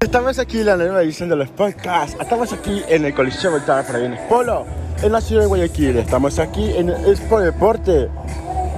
Estamos 0.00 0.38
aquí 0.38 0.60
en 0.60 0.66
la 0.66 0.76
nueva 0.76 1.02
edición 1.02 1.28
de 1.28 1.34
los 1.34 1.48
podcasts. 1.48 2.16
Estamos 2.20 2.52
aquí 2.52 2.84
en 2.88 3.04
el 3.04 3.12
Coliseo 3.12 3.50
Voltaire 3.50 3.82
Paraguanes 3.82 4.20
Polo, 4.28 4.64
en 5.02 5.10
la 5.10 5.20
ciudad 5.20 5.42
de 5.42 5.48
Guayaquil. 5.48 5.96
Estamos 5.96 6.38
aquí 6.38 6.70
en 6.70 6.90
el 6.90 7.04
Expo 7.04 7.40
Deporte 7.40 8.08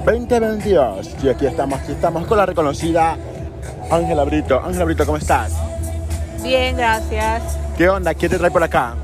2022. 0.06 1.16
Y 1.22 1.28
aquí 1.28 1.44
estamos, 1.44 1.78
aquí 1.78 1.92
estamos 1.92 2.26
con 2.26 2.38
la 2.38 2.46
reconocida 2.46 3.18
Ángela 3.90 4.24
Brito. 4.24 4.62
Ángela 4.64 4.86
Brito, 4.86 5.04
¿cómo 5.04 5.18
estás? 5.18 5.52
Bien, 6.42 6.74
gracias. 6.74 7.42
¿Qué 7.76 7.90
onda? 7.90 8.14
¿Qué 8.14 8.26
te 8.30 8.38
trae 8.38 8.50
por 8.50 8.62
acá? 8.62 8.94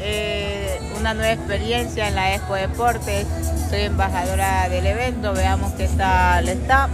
Eh, 0.00 0.78
una 1.00 1.14
nueva 1.14 1.32
experiencia 1.32 2.08
en 2.08 2.14
la 2.14 2.34
Expo 2.34 2.56
Deportes. 2.56 3.26
Soy 3.70 3.80
embajadora 3.80 4.68
del 4.68 4.86
evento. 4.86 5.32
Veamos 5.32 5.72
qué 5.72 5.88
tal 5.96 6.46
está. 6.46 6.90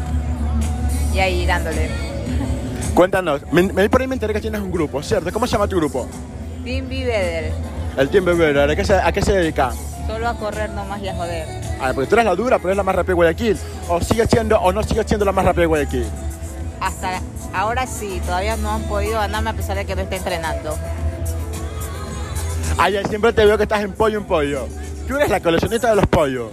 Y 1.13 1.19
ahí 1.19 1.45
dándole. 1.45 2.10
Cuéntanos, 2.95 3.43
me, 3.53 3.63
me 3.63 3.89
por 3.89 4.01
ahí 4.01 4.07
me 4.07 4.15
enteré 4.15 4.35
que 4.35 4.41
tienes 4.41 4.61
un 4.61 4.71
grupo, 4.71 5.03
¿cierto? 5.03 5.33
¿Cómo 5.33 5.47
se 5.47 5.53
llama 5.53 5.69
tu 5.69 5.77
grupo? 5.77 6.09
Team 6.65 6.89
Biveder. 6.89 7.53
El 7.97 8.09
Team 8.09 8.25
Bebera, 8.25 8.65
¿a 8.65 8.77
qué 8.77 8.85
se, 8.85 8.95
a 8.95 9.13
qué 9.13 9.23
se 9.23 9.33
dedica? 9.33 9.73
Solo 10.07 10.29
a 10.29 10.35
correr 10.35 10.71
nomás 10.71 11.01
y 11.03 11.09
a 11.09 11.15
joder. 11.15 11.47
Ah, 11.81 11.93
porque 11.95 12.09
tú 12.09 12.15
eres 12.17 12.25
la 12.25 12.35
dura, 12.35 12.59
pero 12.59 12.71
eres 12.71 12.77
la 12.77 12.83
más 12.83 12.95
rápida 12.95 13.13
de 13.13 13.15
Guayaquil. 13.15 13.59
O 13.89 14.01
sigue 14.01 14.27
siendo, 14.27 14.59
o 14.61 14.73
no 14.73 14.83
sigue 14.83 15.05
siendo 15.05 15.25
la 15.25 15.33
más 15.33 15.45
rápida 15.45 15.63
de 15.63 15.67
Guayaquil. 15.67 16.07
Hasta 16.81 17.21
ahora 17.55 17.87
sí, 17.87 18.21
todavía 18.25 18.57
no 18.57 18.71
han 18.71 18.83
podido 18.85 19.19
ganarme 19.19 19.51
a 19.51 19.53
pesar 19.55 19.77
de 19.77 19.85
que 19.85 19.95
no 19.95 20.03
esté 20.03 20.17
entrenando. 20.17 20.77
Ayer 22.79 23.07
siempre 23.09 23.33
te 23.33 23.45
veo 23.45 23.57
que 23.57 23.65
estás 23.65 23.83
en 23.83 23.93
pollo 23.93 24.19
en 24.19 24.25
pollo. 24.25 24.67
Tú 25.07 25.17
eres 25.17 25.29
la 25.29 25.41
coleccionista 25.41 25.91
de 25.91 25.97
los 25.97 26.07
pollos. 26.07 26.51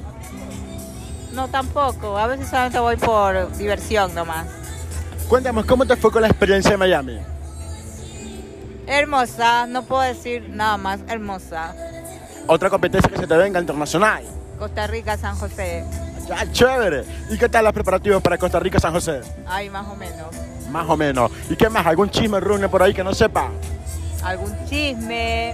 No, 1.33 1.47
tampoco. 1.47 2.17
A 2.17 2.27
veces 2.27 2.49
solamente 2.49 2.79
voy 2.79 2.97
por 2.97 3.55
diversión 3.57 4.13
nomás. 4.15 4.47
Cuéntame, 5.27 5.63
¿cómo 5.65 5.85
te 5.85 5.97
fue 5.97 6.09
con 6.09 6.21
la 6.21 6.29
experiencia 6.29 6.71
de 6.71 6.77
Miami? 6.77 7.19
Hermosa, 8.87 9.67
no 9.67 9.83
puedo 9.83 10.01
decir 10.01 10.47
nada 10.49 10.77
más. 10.77 11.01
Hermosa. 11.09 11.75
Otra 12.47 12.69
competencia 12.69 13.09
que 13.11 13.17
se 13.17 13.27
te 13.27 13.35
venga 13.35 13.59
internacional. 13.59 14.23
Costa 14.57 14.87
Rica, 14.87 15.17
San 15.17 15.35
José. 15.35 15.83
Ya, 16.29 16.49
chévere. 16.51 17.03
¿Y 17.29 17.37
qué 17.37 17.49
tal 17.49 17.65
los 17.65 17.73
preparativos 17.73 18.21
para 18.21 18.37
Costa 18.37 18.59
Rica, 18.59 18.79
San 18.79 18.93
José? 18.93 19.19
Ay, 19.45 19.69
más 19.69 19.85
o 19.87 19.95
menos. 19.95 20.27
Más 20.71 20.89
o 20.89 20.95
menos. 20.95 21.29
¿Y 21.49 21.57
qué 21.57 21.69
más? 21.69 21.85
¿Algún 21.85 22.09
chisme 22.09 22.39
rune 22.39 22.69
por 22.69 22.81
ahí 22.81 22.93
que 22.93 23.03
no 23.03 23.13
sepa? 23.13 23.49
Algún 24.23 24.55
chisme. 24.65 25.53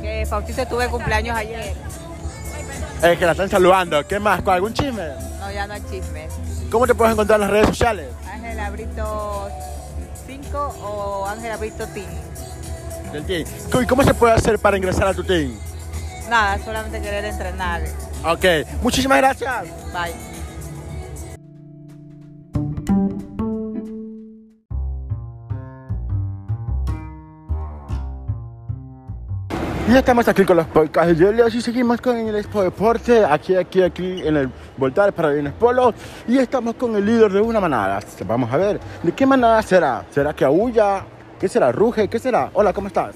Que 0.00 0.24
Faustito 0.26 0.64
tuve 0.66 0.88
cumpleaños 0.88 1.36
ayer. 1.36 1.74
Es 3.02 3.18
que 3.18 3.26
la 3.26 3.32
están 3.32 3.48
saludando. 3.48 4.06
¿Qué 4.06 4.20
más? 4.20 4.42
¿Con 4.42 4.54
algún 4.54 4.72
chisme? 4.72 5.08
No, 5.40 5.50
ya 5.52 5.66
no 5.66 5.74
hay 5.74 5.82
chisme. 5.90 6.28
¿Cómo 6.70 6.86
te 6.86 6.94
puedes 6.94 7.12
encontrar 7.12 7.38
en 7.38 7.42
las 7.42 7.50
redes 7.50 7.66
sociales? 7.68 8.06
Ángela 8.46 8.70
Brito 8.70 9.50
5 10.26 10.58
o 10.82 11.26
Ángela 11.26 11.56
Brito 11.56 11.84
Team. 11.88 12.06
Del 13.12 13.24
team. 13.24 13.44
¿Y 13.82 13.86
cómo 13.86 14.04
se 14.04 14.14
puede 14.14 14.34
hacer 14.34 14.58
para 14.58 14.76
ingresar 14.76 15.08
a 15.08 15.14
tu 15.14 15.24
team? 15.24 15.58
Nada, 16.30 16.58
solamente 16.64 17.00
querer 17.00 17.24
entrenar. 17.24 17.82
Ok, 18.24 18.44
muchísimas 18.82 19.18
gracias. 19.18 19.64
Bye. 19.92 20.35
Y 29.88 29.92
ya 29.92 30.00
estamos 30.00 30.26
aquí 30.26 30.44
con 30.44 30.56
los 30.56 30.66
podcasts 30.66 31.16
de 31.16 31.24
Yelio 31.24 31.46
y 31.46 31.60
seguimos 31.60 32.00
con 32.00 32.16
el 32.16 32.34
Expo 32.34 32.60
Deporte, 32.60 33.24
aquí, 33.24 33.54
aquí, 33.54 33.82
aquí 33.82 34.20
en 34.26 34.36
el 34.36 34.50
Voltar 34.76 35.12
para 35.12 35.30
Bienes 35.30 35.52
Polo. 35.52 35.94
Y 36.26 36.38
estamos 36.38 36.74
con 36.74 36.96
el 36.96 37.06
líder 37.06 37.30
de 37.32 37.40
una 37.40 37.60
manada. 37.60 38.00
Vamos 38.26 38.52
a 38.52 38.56
ver, 38.56 38.80
¿de 39.04 39.12
qué 39.12 39.24
manada 39.24 39.62
será? 39.62 40.04
¿Será 40.10 40.34
que 40.34 40.44
aúlla? 40.44 41.04
¿Qué 41.38 41.46
será? 41.46 41.70
¿Ruge? 41.70 42.08
¿Qué 42.08 42.18
será? 42.18 42.50
Hola, 42.54 42.72
¿cómo 42.72 42.88
estás? 42.88 43.14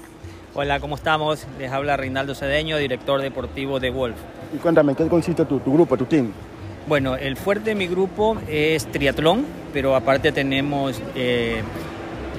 Hola, 0.53 0.79
¿cómo 0.79 0.95
estamos? 0.95 1.45
Les 1.59 1.69
habla 1.69 1.97
Reinaldo 1.97 2.35
Cedeño, 2.35 2.77
director 2.77 3.21
deportivo 3.21 3.81
de 3.81 3.89
Wolf. 3.89 4.15
Y 4.55 4.57
cuéntame, 4.57 4.95
¿qué 4.95 5.05
consiste 5.07 5.43
tu, 5.43 5.59
tu 5.59 5.73
grupo, 5.73 5.97
tu 5.97 6.05
team? 6.05 6.31
Bueno, 6.87 7.17
el 7.17 7.35
fuerte 7.35 7.71
de 7.71 7.75
mi 7.75 7.87
grupo 7.87 8.37
es 8.47 8.85
triatlón, 8.87 9.45
pero 9.73 9.93
aparte 9.93 10.31
tenemos 10.31 11.01
eh, 11.15 11.63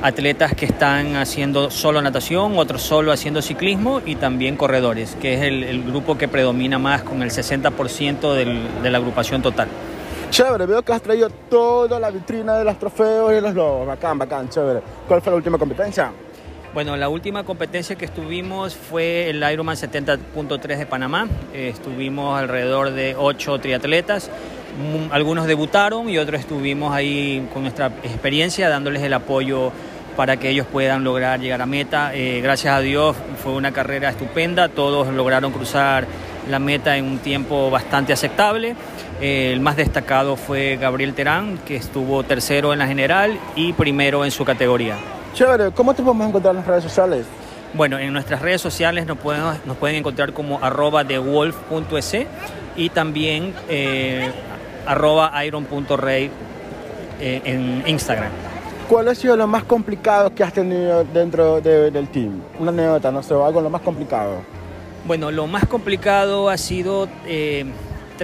atletas 0.02 0.54
que 0.54 0.66
están 0.66 1.16
haciendo 1.16 1.70
solo 1.70 2.02
natación, 2.02 2.58
otros 2.58 2.82
solo 2.82 3.12
haciendo 3.12 3.40
ciclismo 3.42 4.00
y 4.04 4.16
también 4.16 4.56
corredores, 4.56 5.16
que 5.20 5.34
es 5.34 5.42
el, 5.42 5.62
el 5.64 5.82
grupo 5.84 6.18
que 6.18 6.28
predomina 6.28 6.78
más 6.78 7.02
con 7.02 7.22
el 7.22 7.30
60% 7.30 8.34
del- 8.34 8.82
de 8.82 8.90
la 8.90 8.98
agrupación 8.98 9.42
total. 9.42 9.68
Chévere, 10.30 10.66
veo 10.66 10.82
que 10.82 10.92
has 10.92 11.02
traído 11.02 11.28
toda 11.30 12.00
la 12.00 12.10
vitrina 12.10 12.56
de 12.56 12.64
los 12.64 12.78
trofeos 12.78 13.32
y 13.36 13.40
los 13.40 13.54
logos. 13.54 13.86
Bacán, 13.86 14.18
bacán, 14.18 14.48
chévere. 14.48 14.80
¿Cuál 15.06 15.20
fue 15.20 15.30
la 15.30 15.36
última 15.36 15.58
competencia? 15.58 16.10
Bueno, 16.72 16.96
la 16.96 17.10
última 17.10 17.44
competencia 17.44 17.96
que 17.96 18.06
estuvimos 18.06 18.74
fue 18.74 19.28
el 19.28 19.42
Ironman 19.52 19.76
70.3 19.76 20.78
de 20.78 20.86
Panamá. 20.86 21.28
Eh, 21.52 21.68
estuvimos 21.68 22.38
alrededor 22.40 22.92
de 22.92 23.14
ocho 23.18 23.58
triatletas. 23.58 24.30
Mm, 24.80 25.12
Algunos 25.12 25.46
debutaron 25.46 26.08
y 26.08 26.16
otros 26.16 26.40
estuvimos 26.40 26.94
ahí 26.94 27.46
con 27.52 27.60
nuestra 27.60 27.88
experiencia 28.02 28.70
dándoles 28.70 29.02
el 29.02 29.12
apoyo 29.12 29.70
para 30.16 30.36
que 30.36 30.50
ellos 30.50 30.66
puedan 30.70 31.04
lograr 31.04 31.40
llegar 31.40 31.62
a 31.62 31.66
meta. 31.66 32.14
Eh, 32.14 32.40
gracias 32.42 32.74
a 32.74 32.80
Dios 32.80 33.16
fue 33.42 33.52
una 33.52 33.72
carrera 33.72 34.10
estupenda. 34.10 34.68
Todos 34.68 35.08
lograron 35.08 35.52
cruzar 35.52 36.06
la 36.48 36.58
meta 36.58 36.96
en 36.96 37.04
un 37.04 37.18
tiempo 37.18 37.70
bastante 37.70 38.12
aceptable. 38.12 38.74
Eh, 39.20 39.52
el 39.52 39.60
más 39.60 39.76
destacado 39.76 40.36
fue 40.36 40.76
Gabriel 40.76 41.14
Terán, 41.14 41.58
que 41.58 41.76
estuvo 41.76 42.22
tercero 42.24 42.72
en 42.72 42.78
la 42.78 42.86
general 42.86 43.38
y 43.54 43.72
primero 43.72 44.24
en 44.24 44.30
su 44.30 44.44
categoría. 44.44 44.96
Chévere, 45.34 45.70
¿cómo 45.70 45.94
te 45.94 46.02
podemos 46.02 46.28
encontrar 46.28 46.52
en 46.52 46.58
las 46.58 46.66
redes 46.66 46.84
sociales? 46.84 47.26
Bueno, 47.74 47.98
en 47.98 48.12
nuestras 48.12 48.42
redes 48.42 48.60
sociales 48.60 49.06
nos 49.06 49.16
pueden, 49.18 49.42
nos 49.64 49.76
pueden 49.78 49.96
encontrar 49.96 50.32
como 50.32 50.62
arroba 50.62 51.04
thewolf.es 51.04 52.26
y 52.76 52.90
también 52.90 53.54
eh, 53.68 54.30
arroba 54.86 55.32
iron.rey 55.44 56.30
eh, 57.20 57.40
en 57.44 57.84
Instagram. 57.86 58.51
¿Cuál 58.88 59.08
ha 59.08 59.14
sido 59.14 59.36
lo 59.36 59.46
más 59.46 59.64
complicado 59.64 60.34
que 60.34 60.44
has 60.44 60.52
tenido 60.52 61.04
dentro 61.04 61.60
de- 61.60 61.90
del 61.90 62.08
team? 62.08 62.40
Una 62.58 62.70
anécdota, 62.70 63.10
no 63.10 63.22
sé, 63.22 63.32
algo 63.34 63.60
lo 63.60 63.70
más 63.70 63.80
complicado. 63.80 64.42
Bueno, 65.06 65.30
lo 65.30 65.46
más 65.46 65.64
complicado 65.66 66.48
ha 66.50 66.56
sido 66.58 67.08
eh, 67.26 67.64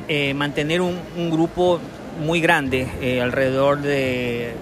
eh, 0.08 0.34
mantener 0.34 0.80
un, 0.80 0.98
un 1.16 1.30
grupo 1.30 1.80
muy 2.20 2.40
grande, 2.40 2.86
eh, 3.00 3.20
alrededor 3.22 3.78
de 3.78 4.52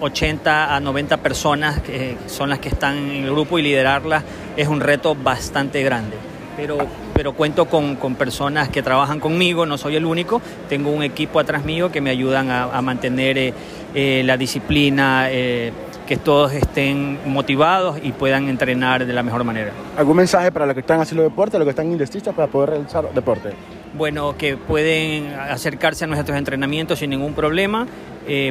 80 0.00 0.74
a 0.74 0.80
90 0.80 1.18
personas 1.18 1.80
que 1.82 2.16
son 2.26 2.48
las 2.48 2.58
que 2.58 2.68
están 2.68 2.96
en 2.96 3.24
el 3.24 3.30
grupo 3.30 3.58
y 3.58 3.62
liderarlas 3.62 4.24
es 4.56 4.68
un 4.68 4.80
reto 4.80 5.14
bastante 5.14 5.82
grande. 5.82 6.16
Pero, 6.56 6.78
pero 7.14 7.32
cuento 7.32 7.66
con, 7.66 7.96
con 7.96 8.14
personas 8.14 8.68
que 8.68 8.82
trabajan 8.82 9.20
conmigo, 9.20 9.64
no 9.66 9.78
soy 9.78 9.96
el 9.96 10.04
único, 10.04 10.42
tengo 10.68 10.90
un 10.90 11.02
equipo 11.02 11.40
atrás 11.40 11.64
mío 11.64 11.90
que 11.90 12.00
me 12.00 12.10
ayudan 12.10 12.50
a, 12.50 12.64
a 12.64 12.82
mantener 12.82 13.38
eh, 13.38 13.54
eh, 13.94 14.22
la 14.24 14.36
disciplina, 14.36 15.28
eh, 15.30 15.72
que 16.06 16.16
todos 16.16 16.52
estén 16.52 17.18
motivados 17.24 17.98
y 18.02 18.12
puedan 18.12 18.48
entrenar 18.48 19.06
de 19.06 19.12
la 19.12 19.22
mejor 19.22 19.44
manera. 19.44 19.72
¿Algún 19.96 20.16
mensaje 20.16 20.52
para 20.52 20.66
los 20.66 20.74
que 20.74 20.80
están 20.80 21.00
haciendo 21.00 21.22
deporte, 21.22 21.58
los 21.58 21.64
que 21.64 21.70
están 21.70 21.90
indecistos 21.90 22.34
para 22.34 22.48
poder 22.48 22.70
realizar 22.70 23.12
deporte? 23.12 23.50
bueno, 23.94 24.34
que 24.38 24.56
pueden 24.56 25.34
acercarse 25.34 26.04
a 26.04 26.06
nuestros 26.06 26.38
entrenamientos 26.38 27.00
sin 27.00 27.10
ningún 27.10 27.34
problema, 27.34 27.86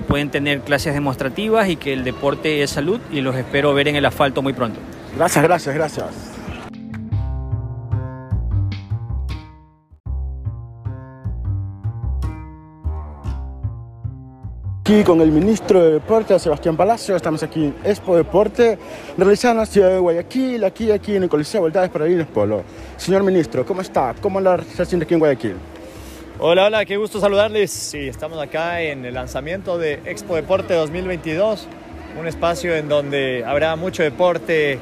pueden 0.07 0.29
tener 0.29 0.61
clases 0.61 0.93
demostrativas 0.93 1.67
y 1.67 1.77
que 1.77 1.93
el 1.93 2.03
deporte 2.03 2.61
es 2.61 2.69
salud 2.69 2.99
y 3.11 3.21
los 3.21 3.35
espero 3.35 3.73
ver 3.73 3.87
en 3.87 3.95
el 3.95 4.05
asfalto 4.05 4.43
muy 4.43 4.53
pronto. 4.53 4.79
Gracias, 5.17 5.43
gracias, 5.43 5.73
gracias. 5.73 6.30
Aquí 14.91 15.05
con 15.05 15.21
el 15.21 15.31
ministro 15.31 15.81
de 15.81 15.91
Deporte, 15.93 16.37
Sebastián 16.37 16.75
Palacio, 16.75 17.15
estamos 17.15 17.41
aquí 17.43 17.63
en 17.63 17.75
Expo 17.85 18.17
Deporte, 18.17 18.77
realizando 19.17 19.53
en 19.53 19.57
la 19.59 19.65
ciudad 19.65 19.89
de 19.89 19.99
Guayaquil, 19.99 20.65
aquí, 20.65 20.91
aquí 20.91 21.15
en 21.15 21.23
el 21.23 21.29
Coliseo 21.29 21.61
Voltadas 21.61 21.89
para 21.89 22.07
Irines 22.07 22.27
Polo. 22.27 22.63
Señor 22.97 23.23
ministro, 23.23 23.65
¿cómo 23.65 23.79
está? 23.79 24.13
¿Cómo 24.19 24.41
la 24.41 24.61
se 24.61 24.81
aquí 24.83 25.13
en 25.13 25.19
Guayaquil? 25.21 25.55
Hola, 26.39 26.65
hola, 26.65 26.83
qué 26.83 26.97
gusto 26.97 27.21
saludarles. 27.21 27.71
Sí, 27.71 28.05
estamos 28.09 28.37
acá 28.41 28.81
en 28.81 29.05
el 29.05 29.13
lanzamiento 29.13 29.77
de 29.77 30.01
Expo 30.03 30.35
Deporte 30.35 30.73
2022, 30.73 31.69
un 32.19 32.27
espacio 32.27 32.75
en 32.75 32.89
donde 32.89 33.45
habrá 33.45 33.77
mucho 33.77 34.03
deporte, 34.03 34.77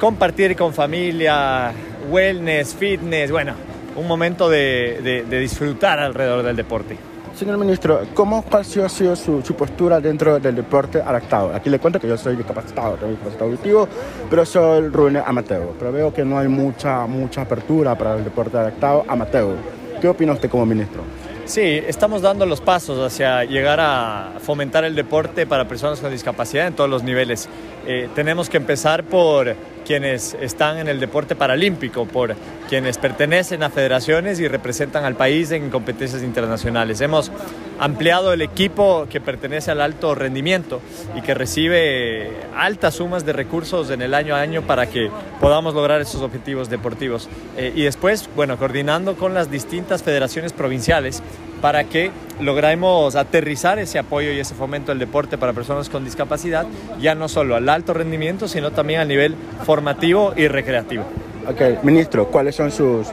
compartir 0.00 0.56
con 0.56 0.72
familia, 0.72 1.72
wellness, 2.10 2.74
fitness, 2.74 3.30
bueno, 3.30 3.52
un 3.96 4.08
momento 4.08 4.48
de, 4.48 5.00
de- 5.02 5.24
de 5.24 5.38
disfrutar 5.40 5.98
alrededor 5.98 6.42
del 6.42 6.56
deporte. 6.56 7.11
Señor 7.42 7.58
ministro, 7.58 8.02
¿cómo 8.14 8.44
cuál 8.44 8.62
ha 8.62 8.88
sido, 8.88 9.16
su, 9.16 9.42
su 9.42 9.54
postura 9.56 10.00
dentro 10.00 10.38
del 10.38 10.54
deporte 10.54 11.00
adaptado? 11.00 11.52
Aquí 11.52 11.70
le 11.70 11.80
cuento 11.80 11.98
que 11.98 12.06
yo 12.06 12.16
soy 12.16 12.36
discapacitado, 12.36 12.94
tengo 12.94 13.10
discapacitado 13.10 13.50
auditivo, 13.50 13.88
pero 14.30 14.46
soy 14.46 14.86
rune 14.86 15.20
amateur. 15.26 15.70
Pero 15.76 15.90
veo 15.90 16.14
que 16.14 16.24
no 16.24 16.38
hay 16.38 16.46
mucha, 16.46 17.04
mucha 17.08 17.40
apertura 17.40 17.98
para 17.98 18.14
el 18.14 18.22
deporte 18.22 18.56
adaptado 18.56 19.04
amateur. 19.08 19.56
¿Qué 20.00 20.06
opina 20.06 20.34
usted 20.34 20.48
como 20.48 20.64
ministro? 20.64 21.02
Sí, 21.44 21.82
estamos 21.84 22.22
dando 22.22 22.46
los 22.46 22.60
pasos 22.60 22.96
hacia 23.04 23.42
llegar 23.42 23.80
a 23.80 24.34
fomentar 24.38 24.84
el 24.84 24.94
deporte 24.94 25.44
para 25.44 25.66
personas 25.66 25.98
con 25.98 26.12
discapacidad 26.12 26.68
en 26.68 26.74
todos 26.74 26.88
los 26.88 27.02
niveles. 27.02 27.48
Eh, 27.88 28.08
tenemos 28.14 28.48
que 28.48 28.58
empezar 28.58 29.02
por 29.02 29.56
quienes 29.84 30.36
están 30.40 30.78
en 30.78 30.88
el 30.88 31.00
deporte 31.00 31.36
paralímpico, 31.36 32.06
por 32.06 32.34
quienes 32.68 32.98
pertenecen 32.98 33.62
a 33.62 33.70
federaciones 33.70 34.40
y 34.40 34.48
representan 34.48 35.04
al 35.04 35.14
país 35.14 35.50
en 35.50 35.70
competencias 35.70 36.22
internacionales. 36.22 37.00
Hemos 37.00 37.30
ampliado 37.78 38.32
el 38.32 38.42
equipo 38.42 39.06
que 39.10 39.20
pertenece 39.20 39.70
al 39.70 39.80
alto 39.80 40.14
rendimiento 40.14 40.80
y 41.16 41.22
que 41.22 41.34
recibe 41.34 42.30
altas 42.56 42.94
sumas 42.94 43.26
de 43.26 43.32
recursos 43.32 43.90
en 43.90 44.02
el 44.02 44.14
año 44.14 44.34
a 44.34 44.40
año 44.40 44.62
para 44.62 44.88
que 44.88 45.10
podamos 45.40 45.74
lograr 45.74 46.00
esos 46.00 46.22
objetivos 46.22 46.70
deportivos. 46.70 47.28
Eh, 47.56 47.72
y 47.74 47.82
después, 47.82 48.28
bueno, 48.36 48.56
coordinando 48.58 49.16
con 49.16 49.34
las 49.34 49.50
distintas 49.50 50.02
federaciones 50.02 50.52
provinciales 50.52 51.22
para 51.62 51.84
que 51.84 52.10
logremos 52.40 53.14
aterrizar 53.16 53.78
ese 53.78 53.98
apoyo 53.98 54.32
y 54.32 54.40
ese 54.40 54.54
fomento 54.54 54.90
del 54.90 54.98
deporte 54.98 55.38
para 55.38 55.52
personas 55.52 55.88
con 55.88 56.04
discapacidad, 56.04 56.66
ya 57.00 57.14
no 57.14 57.28
solo 57.28 57.54
al 57.54 57.68
alto 57.68 57.94
rendimiento, 57.94 58.48
sino 58.48 58.72
también 58.72 59.00
al 59.00 59.08
nivel 59.08 59.36
formativo 59.64 60.34
y 60.36 60.48
recreativo. 60.48 61.04
Ok, 61.48 61.84
ministro, 61.84 62.26
¿cuáles 62.26 62.56
son 62.56 62.72
sus, 62.72 63.06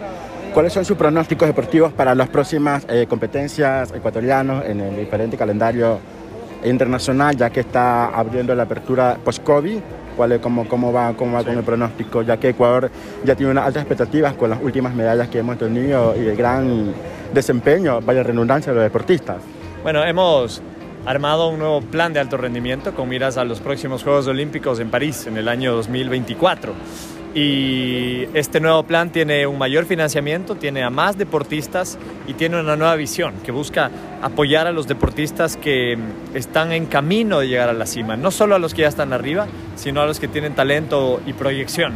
cuáles 0.54 0.74
son 0.74 0.84
sus 0.84 0.98
pronósticos 0.98 1.48
deportivos 1.48 1.94
para 1.94 2.16
las 2.16 2.28
próximas 2.30 2.86
eh, 2.90 3.06
competencias 3.08 3.92
ecuatorianas 3.92 4.66
en 4.66 4.82
el 4.82 4.96
diferente 4.98 5.38
calendario 5.38 6.00
internacional, 6.66 7.38
ya 7.38 7.52
que 7.52 7.60
está 7.60 8.08
abriendo 8.08 8.56
la 8.56 8.64
apertura 8.64 9.18
post-COVID? 9.24 9.80
¿Cuál 10.18 10.34
es, 10.34 10.40
cómo, 10.40 10.68
cómo 10.68 10.92
va, 10.92 11.14
cómo 11.16 11.38
va 11.38 11.44
con 11.44 11.56
el 11.56 11.64
pronóstico? 11.64 12.24
Ya 12.24 12.38
que 12.38 12.50
Ecuador 12.50 12.90
ya 13.24 13.36
tiene 13.36 13.52
unas 13.52 13.68
altas 13.68 13.84
expectativas 13.84 14.34
con 14.34 14.50
las 14.50 14.62
últimas 14.62 14.94
medallas 14.94 15.30
que 15.30 15.38
hemos 15.38 15.58
tenido 15.58 16.14
y 16.18 16.28
el 16.28 16.36
gran 16.36 16.94
desempeño, 17.34 18.02
vaya 18.02 18.24
redundancia, 18.24 18.72
de 18.72 18.78
los 18.78 18.84
deportistas. 18.84 19.38
Bueno, 19.84 20.04
hemos 20.04 20.62
armado 21.06 21.50
un 21.50 21.60
nuevo 21.60 21.82
plan 21.82 22.14
de 22.14 22.20
alto 22.20 22.38
rendimiento 22.38 22.94
con 22.94 23.10
miras 23.10 23.38
a 23.38 23.44
los 23.44 23.60
próximos 23.60 24.04
Juegos 24.04 24.28
Olímpicos 24.28 24.80
en 24.80 24.90
París 24.90 25.26
en 25.28 25.38
el 25.38 25.48
año 25.48 25.74
2024. 25.74 26.74
Y 27.36 28.24
este 28.34 28.60
nuevo 28.60 28.84
plan 28.84 29.12
tiene 29.12 29.46
un 29.46 29.60
mayor 29.60 29.86
financiamiento, 29.86 30.56
tiene 30.56 30.84
a 30.84 30.90
más 30.90 31.16
deportistas 31.16 32.00
y 32.28 32.34
tiene 32.34 32.60
una 32.60 32.76
nueva 32.76 32.96
visión 32.96 33.36
que 33.46 33.52
busca 33.52 33.92
apoyar 34.22 34.66
a 34.66 34.72
los 34.72 34.88
deportistas 34.88 35.56
que 35.56 35.96
están 36.34 36.72
en 36.72 36.88
camino 36.88 37.40
de 37.40 37.48
llegar 37.48 37.70
a 37.70 37.74
la 37.74 37.86
cima, 37.86 38.18
no 38.18 38.32
solo 38.32 38.56
a 38.56 38.60
los 38.60 38.74
que 38.74 38.82
ya 38.82 38.88
están 38.88 39.14
arriba, 39.14 39.46
sino 39.76 40.02
a 40.02 40.08
los 40.08 40.20
que 40.20 40.28
tienen 40.28 40.56
talento 40.56 41.22
y 41.28 41.34
proyección. 41.34 41.94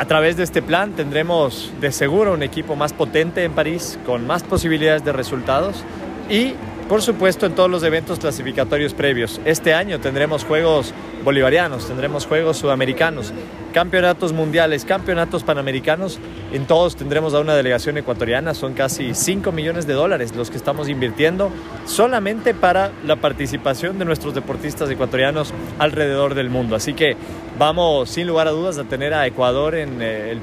A 0.00 0.06
través 0.06 0.38
de 0.38 0.44
este 0.44 0.62
plan 0.62 0.92
tendremos 0.92 1.74
de 1.78 1.92
seguro 1.92 2.32
un 2.32 2.42
equipo 2.42 2.74
más 2.74 2.94
potente 2.94 3.44
en 3.44 3.52
París, 3.52 3.98
con 4.06 4.26
más 4.26 4.42
posibilidades 4.42 5.04
de 5.04 5.12
resultados 5.12 5.84
y 6.30 6.54
por 6.88 7.02
supuesto 7.02 7.44
en 7.44 7.54
todos 7.54 7.70
los 7.70 7.82
eventos 7.82 8.18
clasificatorios 8.18 8.94
previos. 8.94 9.42
Este 9.44 9.74
año 9.74 10.00
tendremos 10.00 10.44
Juegos 10.44 10.94
Bolivarianos, 11.22 11.86
tendremos 11.86 12.26
Juegos 12.26 12.56
Sudamericanos, 12.56 13.34
campeonatos 13.74 14.32
mundiales, 14.32 14.86
campeonatos 14.86 15.44
panamericanos. 15.44 16.18
En 16.50 16.66
todos 16.66 16.96
tendremos 16.96 17.34
a 17.34 17.40
una 17.40 17.54
delegación 17.54 17.98
ecuatoriana. 17.98 18.54
Son 18.54 18.72
casi 18.72 19.14
5 19.14 19.52
millones 19.52 19.86
de 19.86 19.92
dólares 19.92 20.34
los 20.34 20.50
que 20.50 20.56
estamos 20.56 20.88
invirtiendo 20.88 21.52
solamente 21.84 22.54
para 22.54 22.90
la 23.04 23.16
participación 23.16 23.98
de 23.98 24.06
nuestros 24.06 24.34
deportistas 24.34 24.88
ecuatorianos 24.88 25.52
alrededor 25.78 26.34
del 26.34 26.48
mundo. 26.48 26.74
Así 26.74 26.94
que 26.94 27.16
vamos 27.60 28.08
sin 28.08 28.26
lugar 28.26 28.48
a 28.48 28.52
dudas 28.52 28.78
a 28.78 28.84
tener 28.84 29.12
a 29.12 29.26
Ecuador 29.26 29.74
en 29.74 30.00
eh, 30.00 30.32
el 30.32 30.40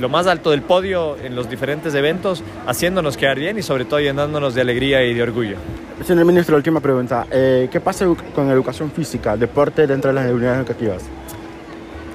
lo 0.00 0.08
más 0.08 0.26
alto 0.26 0.50
del 0.50 0.62
podio 0.62 1.16
en 1.16 1.36
los 1.36 1.48
diferentes 1.48 1.94
eventos, 1.94 2.42
haciéndonos 2.66 3.16
quedar 3.16 3.38
bien 3.38 3.56
y 3.56 3.62
sobre 3.62 3.84
todo 3.84 4.00
llenándonos 4.00 4.52
de 4.52 4.60
alegría 4.60 5.04
y 5.04 5.14
de 5.14 5.22
orgullo. 5.22 5.56
Señor 6.04 6.24
ministro, 6.24 6.56
última 6.56 6.80
pregunta. 6.80 7.28
Eh, 7.30 7.68
¿Qué 7.70 7.80
pasa 7.80 8.04
con 8.34 8.50
educación 8.50 8.90
física, 8.90 9.36
deporte 9.36 9.86
dentro 9.86 10.12
de 10.12 10.14
las 10.14 10.32
unidades 10.32 10.58
educativas? 10.58 11.04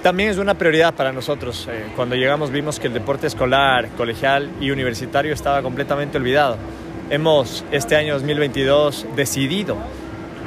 También 0.03 0.31
es 0.31 0.37
una 0.37 0.55
prioridad 0.55 0.93
para 0.93 1.13
nosotros. 1.13 1.69
Eh, 1.71 1.85
cuando 1.95 2.17
llegamos 2.17 2.51
vimos 2.51 2.81
que 2.81 2.87
el 2.87 2.93
deporte 2.93 3.27
escolar, 3.27 3.87
colegial 3.95 4.49
y 4.59 4.71
universitario 4.71 5.33
estaba 5.33 5.61
completamente 5.61 6.17
olvidado. 6.17 6.57
Hemos 7.09 7.63
este 7.71 7.95
año 7.95 8.15
2022 8.15 9.07
decidido 9.15 9.77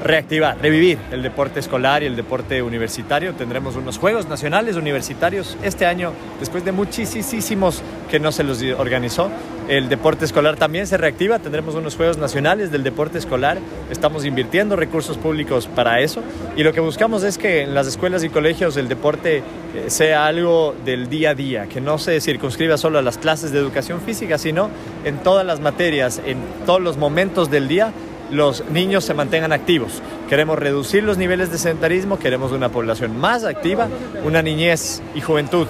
reactivar, 0.02 0.58
revivir 0.60 0.99
el 1.10 1.22
deporte 1.22 1.60
escolar 1.60 2.02
y 2.02 2.06
el 2.06 2.16
deporte 2.16 2.62
universitario. 2.62 3.34
Tendremos 3.34 3.76
unos 3.76 3.99
Juegos 3.99 4.28
Nacionales 4.28 4.76
Universitarios 4.76 5.56
este 5.62 5.87
año, 5.87 6.12
después 6.40 6.64
de 6.64 6.72
muchísimos 6.72 7.82
que 8.10 8.19
no 8.19 8.32
se 8.32 8.44
los 8.44 8.62
organizó. 8.78 9.31
El 9.69 9.88
deporte 9.88 10.25
escolar 10.25 10.56
también 10.56 10.87
se 10.87 10.96
reactiva, 10.96 11.38
tendremos 11.38 11.76
unos 11.76 11.96
Juegos 11.96 12.19
Nacionales 12.19 12.72
del 12.72 12.82
deporte 12.82 13.19
escolar. 13.19 13.58
Estamos 13.90 14.25
invirtiendo 14.25 14.75
recursos 14.75 15.16
públicos 15.16 15.69
para 15.69 16.00
eso 16.00 16.22
y 16.56 16.64
lo 16.64 16.72
que 16.72 16.81
buscamos 16.81 17.22
es 17.22 17.38
que 17.38 17.62
en 17.62 17.75
las 17.75 17.87
escuelas 17.87 18.25
y 18.25 18.28
colegios 18.28 18.76
el 18.76 18.88
deporte 18.88 19.38
eh, 19.38 19.43
sea 19.87 20.26
algo 20.26 20.75
del 20.84 21.08
día 21.08 21.31
a 21.31 21.34
día, 21.34 21.66
que 21.66 21.81
no 21.81 21.98
se 21.98 22.20
circunscriba 22.20 22.76
solo 22.76 22.98
a 22.98 23.02
las 23.02 23.19
clases 23.19 23.52
de 23.52 23.58
educación 23.58 24.00
física, 24.00 24.37
sino 24.37 24.69
en 25.05 25.19
todas 25.19 25.46
las 25.46 25.60
materias, 25.60 26.20
en 26.26 26.38
todos 26.66 26.81
los 26.81 26.96
momentos 26.96 27.50
del 27.50 27.69
día 27.69 27.93
los 28.32 28.64
niños 28.70 29.05
se 29.05 29.14
mantengan 29.14 29.52
activos. 29.52 30.02
Queremos 30.29 30.58
reducir 30.58 31.05
los 31.05 31.19
niveles 31.19 31.52
de 31.52 31.58
sedentarismo, 31.58 32.19
queremos 32.19 32.50
una 32.52 32.70
población 32.70 33.19
más 33.19 33.44
activa, 33.44 33.88
una 34.25 34.43
niñez 34.43 35.02
y 35.14 35.20
juventud 35.20 35.67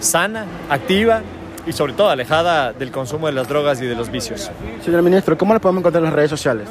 sana, 0.00 0.46
activa 0.68 1.22
y 1.66 1.72
sobre 1.72 1.94
todo 1.94 2.10
alejada 2.10 2.72
del 2.72 2.90
consumo 2.90 3.26
de 3.26 3.32
las 3.32 3.48
drogas 3.48 3.80
y 3.80 3.86
de 3.86 3.94
los 3.94 4.10
vicios. 4.10 4.50
Señor 4.84 5.02
ministro, 5.02 5.36
¿cómo 5.36 5.54
le 5.54 5.60
podemos 5.60 5.80
encontrar 5.80 6.02
en 6.02 6.06
las 6.06 6.14
redes 6.14 6.30
sociales? 6.30 6.68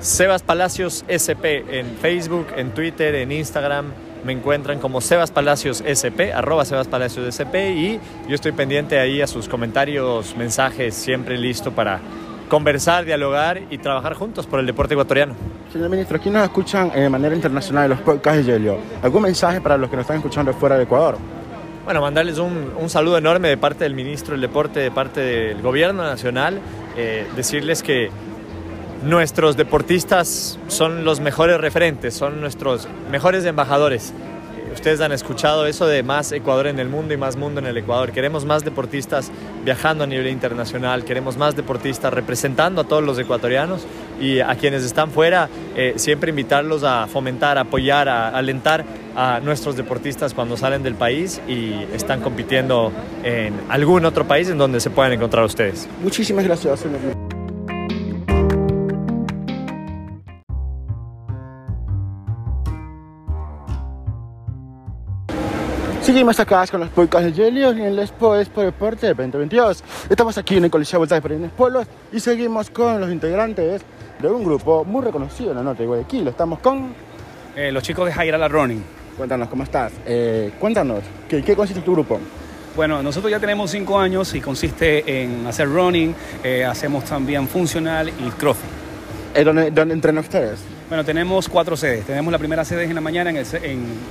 Sebas 0.00 0.42
Palacios 0.42 1.04
SP 1.10 1.64
en 1.78 1.96
Facebook, 2.00 2.46
en 2.56 2.70
Twitter, 2.72 3.14
en 3.16 3.32
Instagram. 3.32 3.92
Me 4.24 4.32
encuentran 4.32 4.78
como 4.78 5.00
Sebas 5.00 5.30
Palacios 5.30 5.82
SP, 5.86 6.32
arroba 6.32 6.64
Sebas 6.64 6.88
Palacios 6.88 7.26
SP 7.30 7.72
y 7.74 8.00
yo 8.28 8.34
estoy 8.34 8.52
pendiente 8.52 8.98
ahí 8.98 9.20
a 9.22 9.26
sus 9.26 9.48
comentarios, 9.48 10.36
mensajes, 10.36 10.94
siempre 10.94 11.38
listo 11.38 11.72
para 11.72 12.00
conversar, 12.48 13.04
dialogar 13.04 13.62
y 13.70 13.78
trabajar 13.78 14.14
juntos 14.14 14.46
por 14.46 14.60
el 14.60 14.66
deporte 14.66 14.94
ecuatoriano. 14.94 15.34
Señor 15.72 15.90
ministro, 15.90 16.16
aquí 16.16 16.30
nos 16.30 16.44
escuchan 16.44 16.90
de 16.90 17.08
manera 17.08 17.34
internacional 17.34 17.90
los 17.90 18.00
podcasts 18.00 18.46
de 18.46 18.52
Yelio. 18.52 18.78
¿Algún 19.02 19.22
mensaje 19.22 19.60
para 19.60 19.76
los 19.76 19.90
que 19.90 19.96
nos 19.96 20.04
están 20.04 20.18
escuchando 20.18 20.52
fuera 20.52 20.76
de 20.76 20.84
Ecuador? 20.84 21.18
Bueno, 21.84 22.00
mandarles 22.00 22.38
un, 22.38 22.72
un, 22.78 22.90
saludo 22.90 23.18
enorme 23.18 23.48
de 23.48 23.56
parte 23.56 23.84
del 23.84 23.94
ministro 23.94 24.32
del 24.32 24.40
Deporte, 24.40 24.80
de 24.80 24.90
parte 24.90 25.20
del 25.20 25.62
Gobierno 25.62 26.02
Nacional, 26.02 26.60
eh, 26.96 27.26
decirles 27.36 27.82
que 27.82 28.10
nuestros 29.04 29.56
deportistas 29.56 30.58
son 30.68 31.04
los 31.04 31.20
mejores 31.20 31.60
referentes, 31.60 32.14
son 32.14 32.40
nuestros 32.40 32.88
mejores 33.10 33.44
embajadores 33.44 34.12
ustedes 34.76 35.00
han 35.00 35.10
escuchado 35.12 35.66
eso 35.66 35.86
de 35.86 36.02
más 36.02 36.32
Ecuador 36.32 36.66
en 36.66 36.78
el 36.78 36.88
mundo 36.88 37.14
y 37.14 37.16
más 37.16 37.36
mundo 37.36 37.60
en 37.60 37.66
el 37.66 37.76
Ecuador. 37.78 38.12
Queremos 38.12 38.44
más 38.44 38.64
deportistas 38.64 39.30
viajando 39.64 40.04
a 40.04 40.06
nivel 40.06 40.28
internacional, 40.28 41.04
queremos 41.04 41.36
más 41.36 41.56
deportistas 41.56 42.12
representando 42.12 42.82
a 42.82 42.84
todos 42.84 43.02
los 43.02 43.18
ecuatorianos 43.18 43.86
y 44.20 44.40
a 44.40 44.54
quienes 44.54 44.84
están 44.84 45.10
fuera, 45.10 45.48
eh, 45.74 45.94
siempre 45.96 46.30
invitarlos 46.30 46.84
a 46.84 47.06
fomentar, 47.06 47.58
apoyar, 47.58 48.08
a 48.08 48.28
alentar 48.28 48.84
a 49.16 49.40
nuestros 49.40 49.76
deportistas 49.76 50.34
cuando 50.34 50.56
salen 50.56 50.82
del 50.82 50.94
país 50.94 51.40
y 51.48 51.72
están 51.94 52.20
compitiendo 52.20 52.92
en 53.24 53.54
algún 53.68 54.04
otro 54.04 54.26
país 54.26 54.48
en 54.50 54.58
donde 54.58 54.80
se 54.80 54.90
puedan 54.90 55.12
encontrar 55.12 55.44
ustedes. 55.44 55.88
Muchísimas 56.02 56.44
gracias, 56.44 56.84
Seguimos 66.06 66.38
acá 66.38 66.64
con 66.68 66.78
los 66.78 66.88
podcasts 66.90 67.36
de 67.36 67.44
Gelio 67.44 67.70
en 67.72 67.80
el 67.80 67.98
Expo 67.98 68.36
Expo 68.36 68.62
Deporte 68.62 69.08
2022. 69.08 69.82
Estamos 70.08 70.38
aquí 70.38 70.56
en 70.56 70.66
el 70.66 70.70
Coliseo 70.70 71.00
Voltaje 71.00 71.20
Perennes 71.20 71.50
Polos 71.50 71.84
y 72.12 72.20
seguimos 72.20 72.70
con 72.70 73.00
los 73.00 73.10
integrantes 73.10 73.82
de 74.20 74.28
un 74.28 74.44
grupo 74.44 74.84
muy 74.84 75.04
reconocido 75.04 75.50
en 75.50 75.56
la 75.56 75.64
norte 75.64 75.82
de 75.82 75.88
Guayaquil. 75.88 76.28
Estamos 76.28 76.60
con... 76.60 76.94
Eh, 77.56 77.72
los 77.72 77.82
chicos 77.82 78.06
de 78.06 78.12
Jairala 78.12 78.46
Running. 78.46 78.84
Cuéntanos, 79.16 79.48
¿cómo 79.48 79.64
estás? 79.64 79.94
Eh, 80.06 80.52
cuéntanos, 80.60 81.02
¿qué, 81.28 81.42
¿qué 81.42 81.56
consiste 81.56 81.82
tu 81.82 81.94
grupo? 81.94 82.20
Bueno, 82.76 83.02
nosotros 83.02 83.28
ya 83.28 83.40
tenemos 83.40 83.72
cinco 83.72 83.98
años 83.98 84.32
y 84.36 84.40
consiste 84.40 85.22
en 85.24 85.44
hacer 85.44 85.68
running, 85.68 86.14
eh, 86.44 86.64
hacemos 86.64 87.04
también 87.04 87.48
funcional 87.48 88.10
y 88.10 88.30
crossfit. 88.30 88.70
¿Dónde, 89.44 89.72
¿Dónde 89.72 89.94
entrenan 89.94 90.22
ustedes? 90.22 90.75
Bueno, 90.88 91.04
tenemos 91.04 91.48
cuatro 91.48 91.76
sedes. 91.76 92.04
Tenemos 92.06 92.30
la 92.30 92.38
primera 92.38 92.64
sede 92.64 92.84
en 92.84 92.94
la 92.94 93.00
mañana 93.00 93.30
en 93.30 93.36
el, 93.38 93.46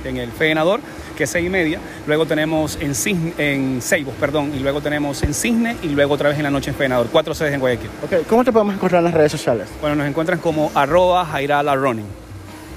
en, 0.04 0.16
el 0.18 0.30
Fenador, 0.30 0.80
que 1.16 1.24
es 1.24 1.30
seis 1.30 1.46
y 1.46 1.48
media. 1.48 1.78
Luego 2.06 2.26
tenemos 2.26 2.76
en, 2.80 2.94
Cisne, 2.94 3.32
en 3.38 3.80
Seibos, 3.80 4.14
perdón. 4.20 4.52
Y 4.54 4.58
luego 4.58 4.82
tenemos 4.82 5.22
en 5.22 5.32
Cisne 5.32 5.76
y 5.82 5.88
luego 5.88 6.14
otra 6.14 6.28
vez 6.28 6.36
en 6.36 6.44
la 6.44 6.50
noche 6.50 6.70
en 6.70 6.76
Fenador. 6.76 7.06
Cuatro 7.10 7.34
sedes 7.34 7.54
en 7.54 7.60
Guayaquil. 7.60 7.88
Okay. 8.04 8.22
¿Cómo 8.28 8.44
te 8.44 8.52
podemos 8.52 8.74
encontrar 8.74 8.98
en 9.00 9.04
las 9.06 9.14
redes 9.14 9.32
sociales? 9.32 9.68
Bueno, 9.80 9.96
nos 9.96 10.06
encuentran 10.06 10.38
como 10.38 10.70
arroba 10.74 11.24
Jairala 11.24 11.74
Running. 11.74 12.06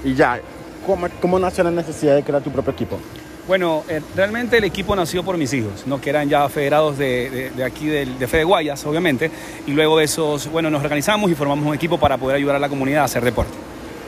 Y 0.02 0.14
ya, 0.14 0.40
¿cómo, 0.86 1.06
¿cómo 1.20 1.38
nació 1.38 1.62
la 1.64 1.70
necesidad 1.70 2.14
de 2.14 2.22
crear 2.22 2.42
tu 2.42 2.50
propio 2.50 2.72
equipo? 2.72 2.98
Bueno, 3.46 3.82
eh, 3.88 4.00
realmente 4.16 4.56
el 4.58 4.64
equipo 4.64 4.96
nació 4.96 5.22
por 5.24 5.36
mis 5.36 5.52
hijos, 5.52 5.82
¿no? 5.84 6.00
que 6.00 6.08
eran 6.08 6.28
ya 6.28 6.48
federados 6.48 6.96
de, 6.96 7.28
de- 7.30 7.50
de 7.50 7.64
aquí 7.64 7.86
del- 7.86 8.18
de 8.18 8.26
Fede 8.28 8.44
Guayas, 8.44 8.84
obviamente, 8.86 9.30
y 9.66 9.72
luego 9.72 9.98
de 9.98 10.04
esos, 10.04 10.48
bueno, 10.50 10.70
nos 10.70 10.82
organizamos 10.84 11.30
y 11.30 11.34
formamos 11.34 11.66
un 11.66 11.74
equipo 11.74 11.98
para 11.98 12.16
poder 12.16 12.36
ayudar 12.36 12.56
a 12.56 12.58
la 12.60 12.68
comunidad 12.68 13.02
a 13.02 13.04
hacer 13.04 13.24
deporte. 13.24 13.52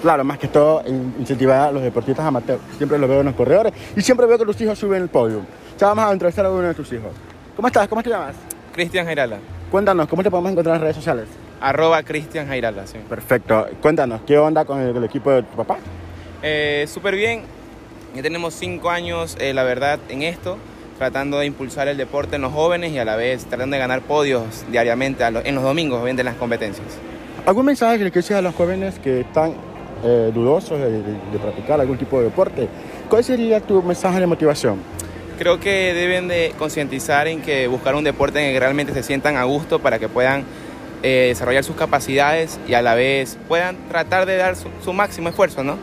Claro, 0.03 0.25
más 0.25 0.39
que 0.39 0.49
todo 0.49 0.83
in- 0.87 1.15
incentivar 1.21 1.69
a 1.69 1.73
los 1.73 1.83
deportistas 1.83 2.27
amateurs. 2.27 2.61
Siempre 2.77 2.99
los 2.99 3.09
veo 3.09 3.21
en 3.21 3.27
los 3.27 3.35
corredores 3.35 3.73
y 3.97 4.01
siempre 4.03 4.27
veo 4.27 4.37
que 4.39 4.45
tus 4.45 4.61
hijos 4.61 4.79
suben 4.79 5.03
el 5.03 5.09
podio. 5.09 5.41
Ya 5.79 5.87
vamos 5.89 6.05
a 6.07 6.13
entrevistar 6.13 6.45
a 6.45 6.51
uno 6.51 6.63
de 6.63 6.75
tus 6.75 6.93
hijos. 6.93 7.13
¿Cómo 7.57 7.69
estás? 7.69 7.87
¿Cómo 7.89 8.03
te 8.03 8.11
llamas? 8.11 8.35
Cristian 8.73 9.07
Jairala. 9.07 9.39
Cuéntanos, 9.71 10.09
¿cómo 10.09 10.23
te 10.23 10.31
podemos 10.31 10.51
encontrar 10.53 10.75
en 10.75 10.81
las 10.81 10.83
redes 10.83 10.97
sociales? 10.97 11.27
Arroba 11.61 12.03
Cristian 12.03 12.49
Jairala, 12.49 12.87
sí. 12.87 12.99
Perfecto. 13.09 13.69
Cuéntanos, 13.81 14.21
¿qué 14.27 14.37
onda 14.39 14.65
con 14.65 14.81
el, 14.81 14.97
el 14.97 15.05
equipo 15.05 15.31
de 15.31 15.43
tu 15.45 15.57
papá? 15.57 15.77
Eh, 16.43 16.85
Súper 16.89 17.15
bien. 17.15 17.43
Ya 18.15 18.23
tenemos 18.23 18.53
cinco 18.55 18.91
años, 18.91 19.37
eh, 19.41 19.55
la 19.55 19.63
verdad, 19.63 19.99
en 20.09 20.23
esto, 20.23 20.59
tratando 20.99 21.39
de 21.39 21.47
impulsar 21.47 21.89
el 21.89 21.97
deporte 21.97 22.37
en 22.37 22.43
los 22.43 22.53
jóvenes 22.53 22.93
y 22.93 22.99
a 22.99 23.05
la 23.05 23.17
vez 23.17 23.45
tratando 23.47 23.75
de 23.75 23.81
ganar 23.81 24.03
podios 24.03 24.65
diariamente 24.71 25.25
a 25.25 25.29
en 25.29 25.55
los 25.55 25.65
domingos, 25.65 25.97
obviamente, 25.97 26.21
en 26.23 26.27
las 26.27 26.35
competencias. 26.37 26.87
¿Algún 27.47 27.65
mensaje 27.67 27.99
que 27.99 28.05
le 28.05 28.11
quieres 28.11 28.27
decir 28.27 28.37
a 28.37 28.43
los 28.43 28.55
jóvenes 28.55 28.99
que 28.99 29.21
están 29.21 29.55
eh, 30.03 30.31
dudosos 30.35 30.79
de, 30.79 30.91
de- 30.91 31.03
de 31.33 31.39
practicar 31.41 31.81
algún 31.81 31.99
tipo 31.99 32.19
de 32.19 32.25
deporte? 32.25 32.69
¿Cuál 33.09 33.23
sería 33.25 33.61
tu 33.61 33.83
mensaje 33.83 34.21
de 34.21 34.27
motivación? 34.27 34.77
Creo 35.39 35.59
que 35.59 35.93
deben 35.95 36.29
de 36.29 36.53
concientizar 36.59 37.27
en 37.27 37.41
que 37.43 37.67
buscar 37.67 37.95
un 37.95 38.05
deporte 38.05 38.39
en 38.41 38.47
el 38.47 38.53
que 38.55 38.61
realmente 38.61 38.93
se 38.95 39.03
sientan 39.03 39.37
a 39.37 39.45
gusto 39.45 39.79
para 39.81 39.99
que 39.99 40.09
puedan 40.09 40.45
eh, 41.03 41.27
desarrollar 41.29 41.65
sus 41.65 41.75
capacidades 41.75 42.61
y 42.69 42.75
a 42.75 42.83
la 42.83 42.95
vez 42.95 43.37
puedan 43.49 43.77
tratar 43.89 44.25
de 44.27 44.37
dar 44.37 44.55
su, 44.57 44.69
su 44.85 44.93
máximo 44.93 45.29
esfuerzo, 45.29 45.65
¿no? 45.65 45.77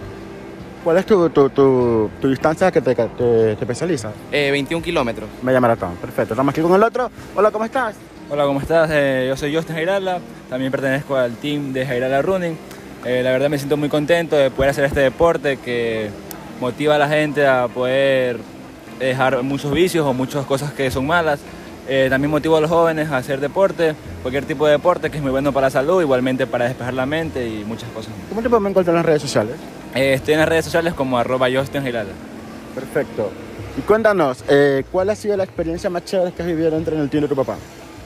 ¿Cuál 0.84 0.98
es 0.98 1.06
tu, 1.06 1.30
tu, 1.30 1.50
tu- 1.50 2.10
tu 2.22 2.30
distancia 2.30 2.72
que 2.72 2.80
te, 2.80 2.96
te, 2.96 3.06
te 3.18 3.52
especializas? 3.52 4.14
Eh, 4.32 4.50
21 4.52 4.82
kilómetros. 4.82 5.28
Media 5.44 5.60
maratón. 5.60 5.96
Perfecto. 6.00 6.36
Estamos 6.36 6.54
aquí 6.54 6.62
con 6.62 6.74
el 6.74 6.82
otro. 6.84 7.12
Hola, 7.36 7.52
¿cómo 7.52 7.66
estás? 7.66 7.96
Hola, 8.30 8.46
¿cómo 8.46 8.62
estás? 8.62 8.90
Eh, 8.94 9.26
yo 9.28 9.36
soy 9.36 9.54
Justin 9.54 9.76
Jairala, 9.76 10.20
también 10.50 10.72
pertenezco 10.72 11.18
al 11.18 11.34
team 11.36 11.74
de 11.74 11.86
Jairala 11.86 12.22
Running. 12.22 12.56
Eh, 13.06 13.22
la 13.24 13.32
verdad 13.32 13.50
me 13.50 13.58
siento 13.58 13.78
muy 13.78 13.90
contento 13.90 14.36
de 14.36 14.52
poder 14.52 14.72
hacer 14.72 14.86
este 14.86 15.00
deporte 15.00 15.58
que 15.58 16.10
motiva 16.60 16.96
a 16.96 16.98
la 16.98 17.08
gente 17.08 17.48
a 17.48 17.68
poder 17.68 18.38
dejar 19.00 19.42
muchos 19.44 19.72
vicios 19.72 20.06
o 20.06 20.14
muchas 20.14 20.46
cosas 20.46 20.74
que 20.74 20.92
son 20.92 21.08
malas. 21.08 21.40
Eh, 21.88 22.08
también 22.10 22.30
motivo 22.30 22.56
a 22.58 22.62
los 22.62 22.70
jóvenes 22.70 23.10
a 23.10 23.18
hacer 23.18 23.40
deporte, 23.40 23.96
cualquier 24.22 24.46
tipo 24.46 24.68
de 24.68 24.74
deporte 24.74 25.10
que 25.10 25.18
es 25.18 25.24
muy 25.24 25.32
bueno 25.32 25.52
para 25.52 25.68
la 25.68 25.72
salud, 25.72 26.02
igualmente 26.02 26.46
para 26.46 26.66
despejar 26.66 26.94
la 26.94 27.08
mente 27.08 27.48
y 27.48 27.64
muchas 27.66 27.90
cosas. 27.90 28.12
más. 28.12 28.30
¿Cómo 28.30 28.42
te 28.44 28.50
podemos 28.50 28.70
encontrar 28.70 28.94
en 28.94 28.98
las 28.98 29.06
redes 29.06 29.22
sociales? 29.24 29.56
Eh, 29.96 30.14
estoy 30.14 30.36
en 30.36 30.42
las 30.42 30.50
redes 30.50 30.66
sociales 30.66 30.94
como 30.94 31.18
arroba 31.18 31.48
Jairala. 31.50 32.12
Perfecto. 32.76 33.32
Y 33.76 33.82
cuéntanos, 33.82 34.44
eh, 34.50 34.84
¿cuál 34.92 35.10
ha 35.10 35.16
sido 35.16 35.36
la 35.36 35.46
experiencia 35.46 35.90
más 35.90 36.06
chévere 36.06 36.32
que 36.32 36.44
has 36.44 36.48
vivido 36.48 36.70
dentro 36.70 36.96
del 36.96 37.10
team 37.10 37.24
de 37.24 37.30
tu 37.30 37.36
papá? 37.36 37.56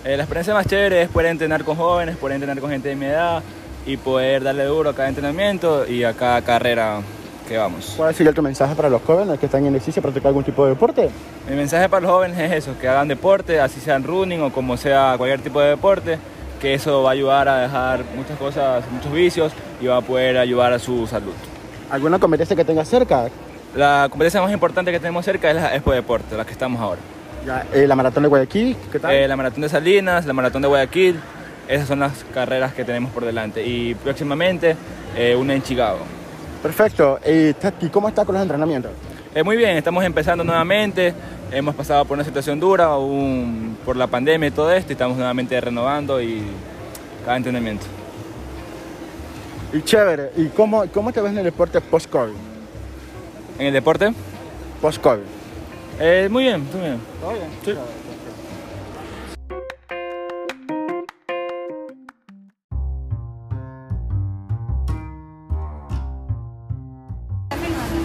Eh, 0.05 0.15
la 0.15 0.23
experiencia 0.23 0.53
más 0.53 0.65
chévere 0.65 1.01
es 1.01 1.09
poder 1.09 1.31
entrenar 1.31 1.65
con 1.65 1.75
jóvenes, 1.75 2.15
poder 2.15 2.35
entrenar 2.35 2.59
con 2.59 2.69
gente 2.69 2.89
de 2.89 2.95
mi 2.95 3.07
edad 3.07 3.43
y 3.85 3.97
poder 3.97 4.43
darle 4.43 4.65
duro 4.65 4.89
a 4.89 4.95
cada 4.95 5.09
entrenamiento 5.09 5.87
y 5.87 6.03
a 6.03 6.13
cada 6.13 6.41
carrera 6.41 7.01
que 7.47 7.57
vamos. 7.57 7.93
¿Cuál 7.97 8.15
sería 8.15 8.31
tu 8.31 8.41
mensaje 8.41 8.75
para 8.75 8.89
los 8.89 9.01
jóvenes 9.01 9.39
que 9.39 9.47
están 9.47 9.65
en 9.65 9.75
ejercicio 9.75 10.01
practicar 10.01 10.29
algún 10.29 10.43
tipo 10.43 10.63
de 10.63 10.71
deporte? 10.71 11.09
Mi 11.49 11.55
mensaje 11.55 11.89
para 11.89 12.01
los 12.01 12.11
jóvenes 12.11 12.39
es 12.39 12.51
eso, 12.51 12.75
que 12.79 12.87
hagan 12.87 13.07
deporte, 13.07 13.59
así 13.59 13.81
sean 13.81 14.03
running 14.03 14.41
o 14.41 14.51
como 14.51 14.77
sea 14.77 15.15
cualquier 15.17 15.41
tipo 15.41 15.59
de 15.59 15.69
deporte, 15.69 16.17
que 16.61 16.73
eso 16.73 17.03
va 17.03 17.09
a 17.09 17.13
ayudar 17.13 17.49
a 17.49 17.57
dejar 17.59 18.03
muchas 18.15 18.37
cosas, 18.37 18.83
muchos 18.91 19.11
vicios 19.11 19.51
y 19.81 19.87
va 19.87 19.97
a 19.97 20.01
poder 20.01 20.37
ayudar 20.37 20.71
a 20.71 20.79
su 20.79 21.05
salud. 21.07 21.33
¿Alguna 21.89 22.17
competencia 22.19 22.55
que 22.55 22.63
tengas 22.63 22.87
cerca? 22.87 23.27
La 23.75 24.07
competencia 24.09 24.41
más 24.41 24.51
importante 24.51 24.91
que 24.91 24.99
tenemos 24.99 25.25
cerca 25.25 25.49
es 25.49 25.55
la 25.55 25.75
Expo 25.75 25.91
Deporte, 25.91 26.37
la 26.37 26.45
que 26.45 26.51
estamos 26.53 26.79
ahora. 26.79 27.01
Ya, 27.45 27.65
eh, 27.73 27.87
la 27.87 27.95
maratón 27.95 28.23
de 28.23 28.29
Guayaquil, 28.29 28.77
¿qué 28.91 28.99
tal? 28.99 29.13
Eh, 29.13 29.27
la 29.27 29.35
maratón 29.35 29.61
de 29.61 29.69
Salinas, 29.69 30.25
la 30.25 30.31
maratón 30.31 30.61
de 30.61 30.69
Guayaquil, 30.69 31.19
esas 31.67 31.87
son 31.87 31.99
las 31.99 32.23
carreras 32.33 32.73
que 32.73 32.83
tenemos 32.83 33.11
por 33.11 33.25
delante. 33.25 33.65
Y 33.65 33.95
próximamente 33.95 34.75
eh, 35.15 35.35
una 35.35 35.53
en 35.53 35.61
Chicago. 35.63 35.99
Perfecto. 36.61 37.19
Eh, 37.23 37.53
Tati, 37.59 37.89
¿cómo 37.89 38.07
estás 38.07 38.25
con 38.25 38.33
los 38.33 38.41
entrenamientos? 38.41 38.91
Eh, 39.35 39.43
muy 39.43 39.57
bien, 39.57 39.77
estamos 39.77 40.03
empezando 40.03 40.43
nuevamente. 40.43 41.13
Hemos 41.51 41.75
pasado 41.75 42.05
por 42.05 42.15
una 42.15 42.23
situación 42.23 42.59
dura 42.59 42.89
por 43.85 43.95
la 43.95 44.07
pandemia 44.07 44.47
y 44.47 44.51
todo 44.51 44.71
esto 44.71 44.91
y 44.91 44.93
estamos 44.93 45.17
nuevamente 45.17 45.59
renovando 45.61 46.21
y 46.21 46.41
cada 47.25 47.37
entrenamiento. 47.37 47.85
Y 49.71 49.81
chévere. 49.81 50.31
¿Y 50.37 50.47
cómo, 50.47 50.85
cómo 50.93 51.11
te 51.11 51.21
ves 51.21 51.31
en 51.31 51.39
el 51.39 51.43
deporte 51.43 51.81
post-COVID? 51.81 52.33
En 53.59 53.67
el 53.67 53.73
deporte, 53.73 54.11
Post-COVID. 54.81 55.21
eh, 55.99 56.27
muy 56.29 56.43
bien, 56.43 56.63
muy 56.71 56.81
bien. 56.81 56.99
Sí. 57.63 57.73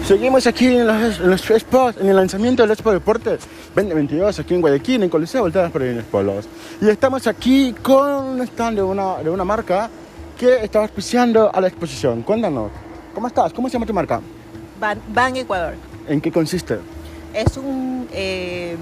Seguimos 0.09 0.47
aquí 0.47 0.65
en 0.65 0.87
los, 0.87 1.19
en 1.19 1.29
los 1.29 1.41
spots, 1.41 1.99
en 2.01 2.07
el 2.07 2.15
lanzamiento 2.15 2.63
del 2.63 2.71
Expo 2.71 2.91
Deportes 2.91 3.41
2022 3.75 4.39
aquí 4.39 4.55
en 4.55 4.61
Guayaquil, 4.61 5.03
en 5.03 5.07
Coliseo 5.07 5.41
Voltadas 5.41 5.71
porInes 5.71 6.03
Polos. 6.03 6.47
Y 6.81 6.89
estamos 6.89 7.27
aquí 7.27 7.73
con 7.73 8.09
un 8.09 8.41
stand 8.41 8.77
de 8.77 8.81
una, 8.81 9.17
de 9.17 9.29
una 9.29 9.45
marca 9.45 9.87
que 10.35 10.63
está 10.63 10.79
auspiciando 10.79 11.53
a 11.53 11.61
la 11.61 11.67
exposición. 11.67 12.23
Cuéntanos, 12.23 12.71
¿cómo 13.13 13.27
estás? 13.27 13.53
¿Cómo 13.53 13.69
se 13.69 13.73
llama 13.73 13.85
tu 13.85 13.93
marca? 13.93 14.19
Ban, 14.79 14.99
Ban 15.13 15.35
Ecuador. 15.35 15.75
¿En 16.07 16.19
qué 16.19 16.31
consiste? 16.31 16.79
Es 17.31 17.55
un 17.55 18.07
eh, 18.11 18.77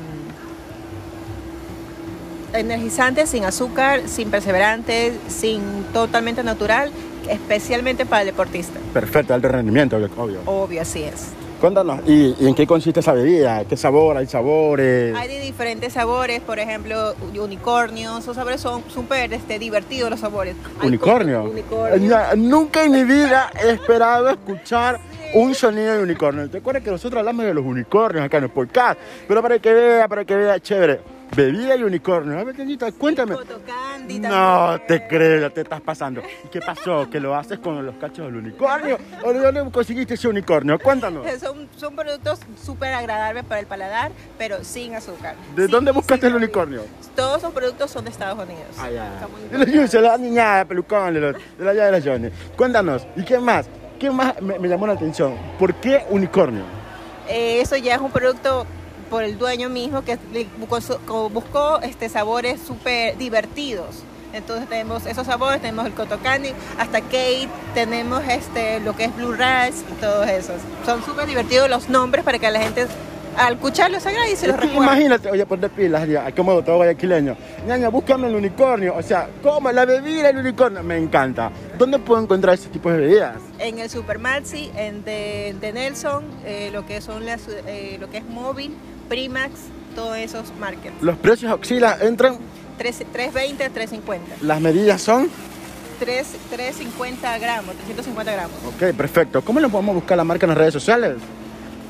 energizante 2.54 3.28
sin 3.28 3.44
azúcar, 3.44 4.04
sin 4.08 4.32
perseverante, 4.32 5.12
sin 5.28 5.84
totalmente 5.92 6.42
natural, 6.42 6.90
especialmente 7.30 8.06
para 8.06 8.22
el 8.22 8.28
deportista. 8.28 8.80
Perfecto, 8.94 9.34
alto 9.34 9.48
rendimiento, 9.48 9.98
obvio. 10.18 10.40
Obvio, 10.46 10.82
así 10.82 11.04
es. 11.04 11.34
Cuéntanos, 11.60 12.02
¿y, 12.06 12.36
y 12.40 12.48
en 12.48 12.54
qué 12.54 12.68
consiste 12.68 13.00
esa 13.00 13.14
bebida? 13.14 13.66
¿Qué 13.66 13.76
sabor? 13.76 14.16
¿Hay 14.16 14.28
sabores? 14.28 15.16
Hay 15.16 15.28
de 15.28 15.40
diferentes 15.40 15.94
sabores, 15.94 16.40
por 16.42 16.60
ejemplo, 16.60 17.16
unicornios. 17.36 18.20
Esos 18.20 18.36
sabores 18.36 18.62
son 18.62 18.84
súper 18.90 19.34
este, 19.34 19.58
divertidos 19.58 20.12
los 20.12 20.20
sabores. 20.20 20.56
¿Unicornio? 20.84 21.46
unicornio. 21.46 22.18
Nunca 22.36 22.84
en 22.84 22.92
mi 22.92 23.04
vida 23.04 23.50
he 23.60 23.72
esperado 23.72 24.30
escuchar 24.30 25.00
un 25.34 25.56
sonido 25.56 25.94
de 25.94 26.04
unicornio. 26.04 26.48
¿Te 26.48 26.60
acuerdas 26.60 26.84
que 26.84 26.92
nosotros 26.92 27.20
hablamos 27.20 27.46
de 27.46 27.56
los 27.56 27.66
unicornios 27.66 28.24
acá 28.24 28.38
en 28.38 28.44
el 28.44 28.50
podcast? 28.52 29.00
Pero 29.28 29.42
para 29.42 29.58
que 29.58 29.74
vea, 29.74 30.08
para 30.08 30.26
que 30.26 30.36
vea, 30.36 30.60
chévere. 30.60 31.17
Bebida 31.36 31.76
y 31.76 31.84
unicornio. 31.84 32.40
A 32.40 32.44
ver, 32.44 32.56
Tenita, 32.56 32.92
cuéntame. 32.92 33.36
No 34.22 34.80
te 34.88 35.08
creo, 35.08 35.52
te 35.52 35.62
estás 35.62 35.82
pasando. 35.82 36.22
¿Y 36.46 36.48
qué 36.48 36.60
pasó? 36.62 37.10
¿Que 37.10 37.20
lo 37.20 37.36
haces 37.36 37.60
con 37.60 37.86
los 37.86 37.96
cachos 37.96 38.26
del 38.26 38.38
unicornio? 38.38 38.98
¿O 39.24 39.34
de 39.34 39.40
dónde 39.40 39.72
conseguiste 39.72 40.14
ese 40.16 40.28
unicornio? 40.28 40.80
Cuéntanos. 40.80 41.26
Son, 41.40 41.68
son 41.76 41.96
productos 41.96 42.40
súper 42.62 42.94
agradables 42.94 43.44
para 43.44 43.60
el 43.60 43.68
paladar, 43.68 44.12
pero 44.38 44.64
sin 44.64 44.96
azúcar. 44.96 45.36
¿De 45.56 45.64
Sin- 45.64 45.72
dónde 45.72 45.92
buscaste 45.92 46.28
el 46.28 46.36
unicornio? 46.36 46.82
Todos 47.16 47.38
esos 47.40 47.54
productos 47.54 47.92
son 47.92 48.06
de 48.06 48.12
Estados 48.12 48.38
Unidos. 48.44 48.66
Ah, 48.78 48.90
ya. 48.90 49.28
Muy 49.28 49.88
De 49.88 50.02
la 50.02 50.18
niña 50.18 50.66
pelucón, 50.66 51.14
de, 51.14 51.20
la 51.60 51.74
llave 51.74 51.92
de 51.92 52.00
la 52.00 52.12
Johnny. 52.12 52.30
Cuéntanos, 52.56 53.06
¿y 53.16 53.24
qué 53.24 53.40
más? 53.40 53.68
¿Qué 54.00 54.10
más 54.12 54.40
me, 54.42 54.58
me 54.60 54.68
llamó 54.68 54.88
la 54.88 54.94
atención? 54.94 55.36
¿Por 55.60 55.74
qué 55.76 56.06
unicornio? 56.10 56.64
Eh, 57.28 57.60
eso 57.62 57.76
ya 57.76 57.96
es 57.96 58.02
un 58.02 58.12
producto 58.12 58.66
por 59.10 59.24
el 59.24 59.38
dueño 59.38 59.70
mismo 59.70 60.04
que 60.04 60.18
buscó, 60.58 61.30
buscó 61.30 61.80
este, 61.82 62.10
sabores 62.10 62.62
súper 62.62 63.18
divertidos. 63.18 64.04
Entonces 64.34 64.68
tenemos 64.68 65.06
esos 65.06 65.26
sabores, 65.26 65.62
tenemos 65.62 65.86
el 65.86 65.94
cotton 65.94 66.20
candy, 66.20 66.52
hasta 66.78 67.02
Kate, 67.02 67.48
tenemos 67.74 68.22
este, 68.28 68.80
lo 68.82 68.96
que 68.96 69.06
es 69.06 69.16
Blue 69.16 69.32
Rice 69.32 69.84
y 69.90 70.02
todos 70.02 70.28
esos. 70.28 70.56
Son 70.86 71.04
súper 71.04 71.26
divertidos 71.28 71.70
los 71.70 71.90
nombres 71.90 72.24
para 72.24 72.38
que 72.38 72.52
la 72.52 72.60
gente 72.60 72.88
al 73.38 73.54
escucharlos 73.54 74.02
se 74.02 74.10
agrade 74.10 74.32
y 74.32 74.36
se 74.36 74.48
los 74.48 74.58
recuerde. 74.58 74.84
imagínate, 74.84 75.30
oye, 75.30 75.46
ponte 75.46 75.70
pilas, 75.70 76.08
ya, 76.08 76.32
como 76.32 76.62
todo 76.64 76.78
guayaquileño. 76.78 77.38
Ñaña, 77.68 77.90
búscame 77.90 78.28
el 78.28 78.36
unicornio. 78.36 78.96
O 78.96 79.04
sea, 79.04 79.30
¿cómo? 79.44 79.72
La 79.72 79.86
bebida 79.86 80.28
del 80.28 80.38
unicornio. 80.38 80.82
Me 80.84 80.98
encanta. 80.98 81.52
¿Dónde 81.78 82.00
puedo 82.00 82.22
encontrar 82.22 82.56
ese 82.56 82.70
tipo 82.70 82.92
de 82.92 82.98
bebidas? 82.98 83.36
En 83.60 83.78
el 83.78 83.90
Super 83.90 84.18
Maxi, 84.18 84.72
en 84.76 85.04
de, 85.04 85.56
de 85.60 85.72
Nelson, 85.72 86.24
eh, 86.46 86.70
lo 86.74 86.86
que 86.86 87.00
son 87.00 87.26
las, 87.26 87.48
eh, 87.48 87.98
lo 88.00 88.10
que 88.10 88.18
es 88.18 88.26
móvil, 88.26 88.76
Primax, 89.10 89.52
todos 89.96 90.18
esos 90.18 90.54
markets. 90.60 90.96
Los 91.02 91.18
precios 91.18 91.52
oscilan, 91.52 91.98
entran, 92.02 92.38
3, 92.78 92.98
320, 93.12 93.70
350. 93.70 94.36
las 94.42 94.62
medidas 94.62 95.02
son. 95.02 95.30
3, 96.00 96.28
350 96.52 97.38
gramos, 97.40 97.76
350 97.76 98.32
gramos. 98.32 98.56
Ok, 98.68 98.96
perfecto. 98.96 99.42
¿Cómo 99.44 99.60
lo 99.60 99.70
podemos 99.70 99.96
buscar 99.96 100.18
la 100.18 100.24
marca 100.24 100.46
en 100.46 100.50
las 100.50 100.58
redes 100.58 100.74
sociales? 100.74 101.16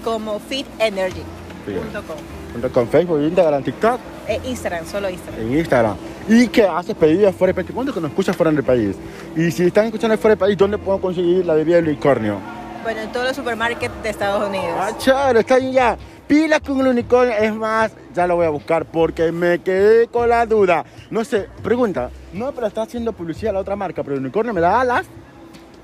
Como 0.04 0.40
fitenergy.com. 0.40 2.72
Con 2.74 2.88
Facebook, 2.88 3.20
Instagram, 3.22 3.64
TikTok, 3.64 4.00
Eh, 4.28 4.40
Instagram, 4.46 4.86
solo 4.86 5.10
Instagram. 5.10 5.42
en 5.46 5.58
Instagram. 5.60 5.96
¿Y 6.30 6.48
qué 6.48 6.66
haces 6.68 6.96
pedidos 6.96 7.36
fuera 7.36 7.54
del 7.54 7.64
país? 7.66 7.76
¿Cuánto 7.76 7.94
que 7.94 8.00
nos 8.02 8.10
escuchas 8.12 8.36
fuera 8.36 8.52
del 8.52 8.64
país? 8.64 8.96
Y 9.36 9.52
si 9.52 9.66
están 9.68 9.86
escuchando 9.86 10.18
fuera 10.18 10.36
del 10.36 10.40
país, 10.40 10.58
¿dónde 10.58 10.78
puedo 10.78 11.00
conseguir 11.00 11.46
la 11.46 11.54
bebida 11.54 11.76
del 11.78 11.90
unicornio? 11.90 12.38
Bueno, 12.84 13.02
en 13.02 13.12
todos 13.12 13.28
los 13.28 13.36
supermarkets 13.36 13.94
de 14.02 14.10
Estados 14.10 14.48
Unidos. 14.48 14.76
Ah, 14.80 14.92
chévere, 14.98 15.42
está 15.42 15.56
ahí 15.56 15.74
ya. 15.74 15.98
Pilas 16.28 16.60
con 16.62 16.80
el 16.82 16.88
unicornio. 16.88 17.34
Es 17.38 17.54
más, 17.54 17.92
ya 18.14 18.28
lo 18.28 18.36
voy 18.36 18.46
a 18.46 18.50
buscar 18.50 18.86
porque 18.86 19.32
me 19.32 19.60
quedé 19.60 20.08
con 20.08 20.28
la 20.28 20.46
duda. 20.46 20.84
No 21.10 21.24
sé, 21.24 21.48
pregunta. 21.64 22.10
No, 22.34 22.52
pero 22.52 22.68
está 22.68 22.82
haciendo 22.82 23.14
publicidad 23.14 23.52
a 23.52 23.54
la 23.54 23.60
otra 23.60 23.76
marca, 23.76 24.04
pero 24.04 24.16
el 24.16 24.22
unicornio 24.22 24.54
me 24.54 24.62
da 24.62 24.82
alas. 24.82 25.06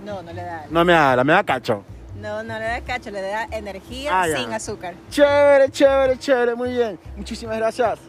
No, 0.03 0.21
no 0.21 0.33
le 0.33 0.43
da. 0.43 0.65
No 0.69 0.83
me 0.83 0.93
da 0.93 1.13
alas, 1.13 1.25
me 1.25 1.33
da 1.33 1.43
cacho. 1.43 1.83
No, 2.19 2.43
no 2.43 2.59
le 2.59 2.65
da 2.65 2.81
cacho, 2.81 3.09
le 3.11 3.21
da 3.21 3.45
energía 3.51 4.21
Ah, 4.21 4.25
sin 4.27 4.51
azúcar. 4.53 4.93
Chévere, 5.09 5.69
chévere, 5.69 6.17
chévere, 6.19 6.55
muy 6.55 6.71
bien. 6.71 6.99
Muchísimas 7.15 7.57
gracias. 7.57 7.99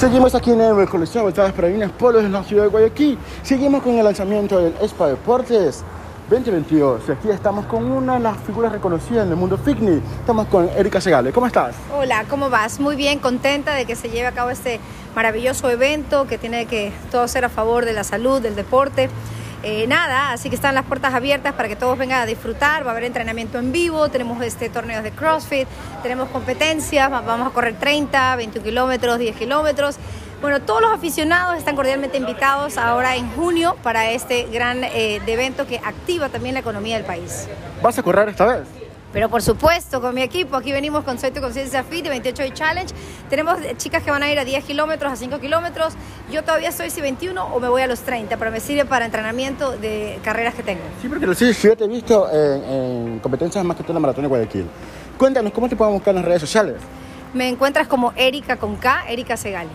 Seguimos 0.00 0.34
aquí 0.34 0.50
en 0.50 0.62
el 0.62 0.88
colección 0.88 1.24
Voltadas 1.24 1.52
para 1.52 1.68
Vinas 1.68 1.90
Polos 1.90 2.24
en 2.24 2.32
la 2.32 2.42
ciudad 2.42 2.62
de 2.62 2.68
Guayaquil. 2.70 3.18
Seguimos 3.42 3.82
con 3.82 3.98
el 3.98 4.02
lanzamiento 4.02 4.58
del 4.58 4.72
Expo 4.80 5.06
Deportes 5.06 5.84
2022. 6.30 7.02
Y 7.06 7.12
aquí 7.12 7.28
estamos 7.28 7.66
con 7.66 7.84
una 7.84 8.14
de 8.14 8.20
las 8.20 8.38
figuras 8.38 8.72
reconocidas 8.72 9.26
en 9.26 9.32
el 9.32 9.36
mundo 9.36 9.58
fitness. 9.58 10.00
Estamos 10.20 10.46
con 10.46 10.70
Erika 10.70 11.02
Segale. 11.02 11.32
¿Cómo 11.32 11.46
estás? 11.46 11.74
Hola, 11.94 12.24
¿cómo 12.30 12.48
vas? 12.48 12.80
Muy 12.80 12.96
bien, 12.96 13.18
contenta 13.18 13.74
de 13.74 13.84
que 13.84 13.94
se 13.94 14.08
lleve 14.08 14.26
a 14.26 14.32
cabo 14.32 14.48
este 14.48 14.80
maravilloso 15.14 15.68
evento 15.68 16.26
que 16.26 16.38
tiene 16.38 16.64
que 16.64 16.94
todo 17.10 17.28
ser 17.28 17.44
a 17.44 17.50
favor 17.50 17.84
de 17.84 17.92
la 17.92 18.02
salud, 18.02 18.40
del 18.40 18.56
deporte. 18.56 19.10
Eh, 19.62 19.86
nada, 19.86 20.32
así 20.32 20.48
que 20.48 20.54
están 20.56 20.74
las 20.74 20.86
puertas 20.86 21.12
abiertas 21.12 21.52
para 21.54 21.68
que 21.68 21.76
todos 21.76 21.98
vengan 21.98 22.22
a 22.22 22.26
disfrutar. 22.26 22.82
Va 22.84 22.88
a 22.88 22.92
haber 22.92 23.04
entrenamiento 23.04 23.58
en 23.58 23.72
vivo, 23.72 24.08
tenemos 24.08 24.42
este 24.42 24.70
torneos 24.70 25.02
de 25.04 25.10
CrossFit, 25.10 25.68
tenemos 26.02 26.28
competencias, 26.30 27.12
va- 27.12 27.20
vamos 27.20 27.48
a 27.48 27.50
correr 27.50 27.74
30, 27.78 28.36
21 28.36 28.64
kilómetros, 28.64 29.18
10 29.18 29.36
kilómetros. 29.36 29.96
Bueno, 30.40 30.60
todos 30.62 30.80
los 30.80 30.92
aficionados 30.92 31.58
están 31.58 31.76
cordialmente 31.76 32.16
invitados 32.16 32.78
ahora 32.78 33.16
en 33.16 33.30
junio 33.32 33.76
para 33.82 34.10
este 34.10 34.44
gran 34.44 34.82
eh, 34.84 35.20
evento 35.26 35.66
que 35.66 35.76
activa 35.84 36.30
también 36.30 36.54
la 36.54 36.60
economía 36.60 36.96
del 36.96 37.04
país. 37.04 37.46
¿Vas 37.82 37.98
a 37.98 38.02
correr 38.02 38.30
esta 38.30 38.46
vez? 38.46 38.60
Pero 39.12 39.28
por 39.28 39.42
supuesto, 39.42 40.00
con 40.00 40.14
mi 40.14 40.22
equipo, 40.22 40.56
aquí 40.56 40.70
venimos 40.70 41.02
con 41.02 41.18
Soy 41.18 41.32
tu 41.32 41.40
Conciencia 41.40 41.82
Fit 41.82 42.04
de 42.04 42.10
28 42.10 42.42
Hoy 42.44 42.50
Challenge. 42.52 42.94
Tenemos 43.28 43.56
chicas 43.76 44.04
que 44.04 44.10
van 44.12 44.22
a 44.22 44.30
ir 44.30 44.38
a 44.38 44.44
10 44.44 44.64
kilómetros, 44.64 45.12
a 45.12 45.16
5 45.16 45.40
kilómetros. 45.40 45.94
Yo 46.30 46.44
todavía 46.44 46.70
soy 46.70 46.90
si 46.90 47.00
21 47.00 47.44
o 47.44 47.58
me 47.58 47.68
voy 47.68 47.82
a 47.82 47.88
los 47.88 48.00
30, 48.00 48.36
pero 48.36 48.52
me 48.52 48.60
sirve 48.60 48.84
para 48.84 49.04
entrenamiento 49.06 49.72
de 49.76 50.20
carreras 50.22 50.54
que 50.54 50.62
tengo. 50.62 50.82
Sí, 51.02 51.08
porque 51.08 51.34
sí, 51.34 51.52
yo 51.60 51.76
te 51.76 51.84
he 51.84 51.88
visto 51.88 52.28
en, 52.32 52.62
en 52.64 53.18
competencias 53.18 53.64
más 53.64 53.76
que 53.76 53.82
todo 53.82 53.92
en 53.92 53.94
la 53.96 54.00
maratón 54.00 54.22
de 54.22 54.28
Guayaquil. 54.28 54.66
Cuéntanos, 55.18 55.52
¿cómo 55.52 55.68
te 55.68 55.74
pueden 55.74 55.94
buscar 55.94 56.12
en 56.12 56.16
las 56.16 56.24
redes 56.26 56.40
sociales? 56.42 56.76
Me 57.34 57.48
encuentras 57.48 57.88
como 57.88 58.12
Erika 58.14 58.58
con 58.58 58.76
K, 58.76 59.06
Erika 59.08 59.36
Segali. 59.36 59.70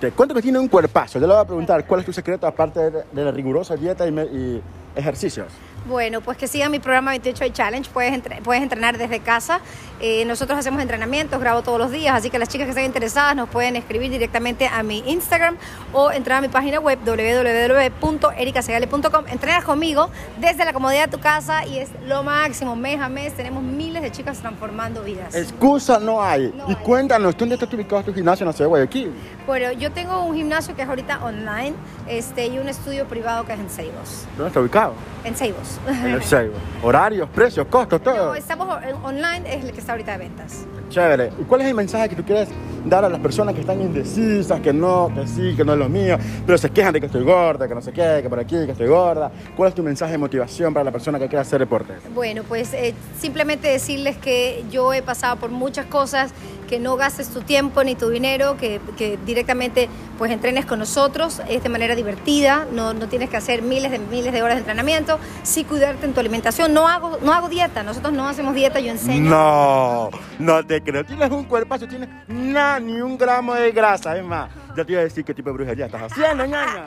Te 0.00 0.10
cuento 0.10 0.34
que 0.34 0.42
tiene 0.42 0.58
un 0.58 0.66
cuerpazo. 0.66 1.20
Yo 1.20 1.26
le 1.28 1.34
voy 1.34 1.42
a 1.42 1.46
preguntar 1.46 1.86
cuál 1.86 2.00
es 2.00 2.06
tu 2.06 2.12
secreto 2.12 2.48
aparte 2.48 2.90
de, 2.90 3.04
de 3.12 3.24
la 3.24 3.30
rigurosa 3.30 3.76
dieta 3.76 4.06
y, 4.08 4.10
me- 4.12 4.24
y 4.24 4.60
ejercicios. 4.96 5.46
Bueno, 5.86 6.20
pues 6.20 6.36
que 6.38 6.46
sigan 6.46 6.70
mi 6.70 6.78
programa 6.78 7.10
28 7.12 7.44
Hoy 7.44 7.50
Challenge. 7.52 7.88
Puedes, 7.90 8.12
entre- 8.12 8.40
puedes 8.42 8.62
entrenar 8.62 8.98
desde 8.98 9.20
casa. 9.20 9.60
Eh, 10.02 10.24
nosotros 10.24 10.58
hacemos 10.58 10.80
entrenamientos, 10.80 11.38
grabo 11.40 11.60
todos 11.62 11.78
los 11.78 11.90
días, 11.90 12.14
así 12.14 12.30
que 12.30 12.38
las 12.38 12.48
chicas 12.48 12.64
que 12.66 12.70
estén 12.70 12.86
interesadas 12.86 13.36
nos 13.36 13.48
pueden 13.50 13.76
escribir 13.76 14.10
directamente 14.10 14.66
a 14.66 14.82
mi 14.82 15.02
Instagram 15.06 15.56
o 15.92 16.10
entrar 16.10 16.38
a 16.38 16.40
mi 16.40 16.48
página 16.48 16.80
web 16.80 16.98
www.ericasegale.com. 17.04 19.24
Entrenas 19.28 19.64
conmigo 19.64 20.08
desde 20.38 20.64
la 20.64 20.72
comodidad 20.72 21.04
de 21.06 21.10
tu 21.16 21.20
casa 21.22 21.66
y 21.66 21.78
es 21.78 21.90
lo 22.06 22.22
máximo. 22.22 22.76
Mes 22.76 22.98
a 23.00 23.08
mes 23.10 23.34
tenemos 23.34 23.62
miles 23.62 24.00
de 24.02 24.10
chicas 24.10 24.38
transformando 24.38 25.02
vidas. 25.02 25.34
Excusa 25.34 25.98
no 25.98 26.22
hay. 26.22 26.52
No 26.56 26.66
y 26.68 26.70
hay. 26.70 26.76
cuéntanos, 26.76 27.36
¿dónde 27.36 27.56
está 27.56 27.66
ubicado 27.74 28.02
tu 28.04 28.14
gimnasio 28.14 28.44
en 28.44 28.48
la 28.48 28.52
ciudad 28.52 28.66
de 28.66 28.70
Guayaquil? 28.70 29.12
Bueno, 29.50 29.72
yo 29.72 29.90
tengo 29.90 30.22
un 30.26 30.36
gimnasio 30.36 30.76
que 30.76 30.82
es 30.82 30.88
ahorita 30.88 31.24
online 31.24 31.72
este, 32.06 32.46
y 32.46 32.60
un 32.60 32.68
estudio 32.68 33.06
privado 33.06 33.44
que 33.44 33.52
es 33.54 33.58
en 33.58 33.68
Seibos. 33.68 34.24
¿Dónde 34.36 34.46
está 34.46 34.60
ubicado? 34.60 34.94
En 35.24 35.34
Seibos. 35.34 35.80
En 35.88 36.06
el 36.12 36.22
Seibo. 36.22 36.54
Horarios, 36.84 37.28
precios, 37.30 37.66
costos, 37.66 38.00
todo. 38.00 38.26
No, 38.26 38.34
estamos 38.36 38.68
on- 38.68 39.04
online, 39.16 39.52
es 39.52 39.64
el 39.64 39.72
que 39.72 39.80
está 39.80 39.90
ahorita 39.94 40.12
de 40.12 40.18
ventas. 40.18 40.64
Chévere. 40.88 41.32
¿Y 41.36 41.42
cuál 41.42 41.62
es 41.62 41.66
el 41.66 41.74
mensaje 41.74 42.08
que 42.10 42.14
tú 42.14 42.22
quieres 42.22 42.48
dar 42.84 43.04
a 43.04 43.08
las 43.08 43.20
personas 43.20 43.54
que 43.54 43.60
están 43.60 43.80
indecisas, 43.80 44.60
que 44.60 44.72
no, 44.72 45.10
que 45.14 45.26
sí, 45.26 45.54
que 45.56 45.64
no 45.64 45.72
es 45.72 45.78
lo 45.78 45.88
mío, 45.88 46.16
pero 46.46 46.58
se 46.58 46.70
quejan 46.70 46.92
de 46.92 47.00
que 47.00 47.06
estoy 47.06 47.22
gorda, 47.22 47.68
que 47.68 47.74
no 47.74 47.82
sé 47.82 47.92
qué, 47.92 48.20
que 48.22 48.28
por 48.28 48.38
aquí, 48.38 48.56
que 48.66 48.72
estoy 48.72 48.88
gorda? 48.88 49.30
¿Cuál 49.56 49.70
es 49.70 49.74
tu 49.74 49.82
mensaje 49.82 50.12
de 50.12 50.18
motivación 50.18 50.72
para 50.72 50.84
la 50.84 50.92
persona 50.92 51.18
que 51.18 51.28
quiere 51.28 51.42
hacer 51.42 51.60
deporte? 51.60 51.94
Bueno, 52.14 52.42
pues 52.46 52.72
eh, 52.74 52.94
simplemente 53.18 53.68
decirles 53.68 54.16
que 54.16 54.64
yo 54.70 54.92
he 54.92 55.02
pasado 55.02 55.36
por 55.36 55.50
muchas 55.50 55.86
cosas, 55.86 56.32
que 56.68 56.78
no 56.78 56.96
gastes 56.96 57.30
tu 57.30 57.40
tiempo 57.40 57.82
ni 57.82 57.96
tu 57.96 58.08
dinero, 58.10 58.56
que, 58.56 58.80
que 58.96 59.18
directamente 59.26 59.88
pues 60.18 60.30
entrenes 60.30 60.66
con 60.66 60.78
nosotros, 60.78 61.42
es 61.48 61.62
de 61.62 61.68
manera 61.68 61.96
divertida, 61.96 62.66
no, 62.72 62.94
no 62.94 63.08
tienes 63.08 63.28
que 63.28 63.36
hacer 63.36 63.62
miles 63.62 63.90
de 63.90 63.98
miles 63.98 64.32
de 64.32 64.42
horas 64.42 64.56
de 64.56 64.60
entrenamiento, 64.60 65.18
sí 65.42 65.64
cuidarte 65.64 66.06
en 66.06 66.12
tu 66.12 66.20
alimentación, 66.20 66.72
no 66.72 66.86
hago, 66.86 67.18
no 67.22 67.32
hago 67.32 67.48
dieta, 67.48 67.82
nosotros 67.82 68.12
no 68.12 68.28
hacemos 68.28 68.54
dieta, 68.54 68.78
yo 68.78 68.92
enseño. 68.92 69.28
No, 69.30 70.10
no 70.38 70.64
te 70.64 70.80
creo. 70.80 71.04
Tienes 71.04 71.30
un 71.30 71.44
cuerpazo, 71.44 71.88
tienes 71.88 72.08
nada, 72.28 72.69
ni 72.78 73.00
un 73.00 73.18
gramo 73.18 73.54
de 73.54 73.72
grasa. 73.72 74.16
Es 74.16 74.24
más, 74.24 74.50
ya 74.76 74.84
te 74.84 74.92
iba 74.92 75.00
a 75.00 75.04
decir 75.04 75.24
qué 75.24 75.34
tipo 75.34 75.48
de 75.50 75.54
brujería 75.54 75.86
estás 75.86 76.12
haciendo, 76.12 76.44
ñaña. 76.46 76.84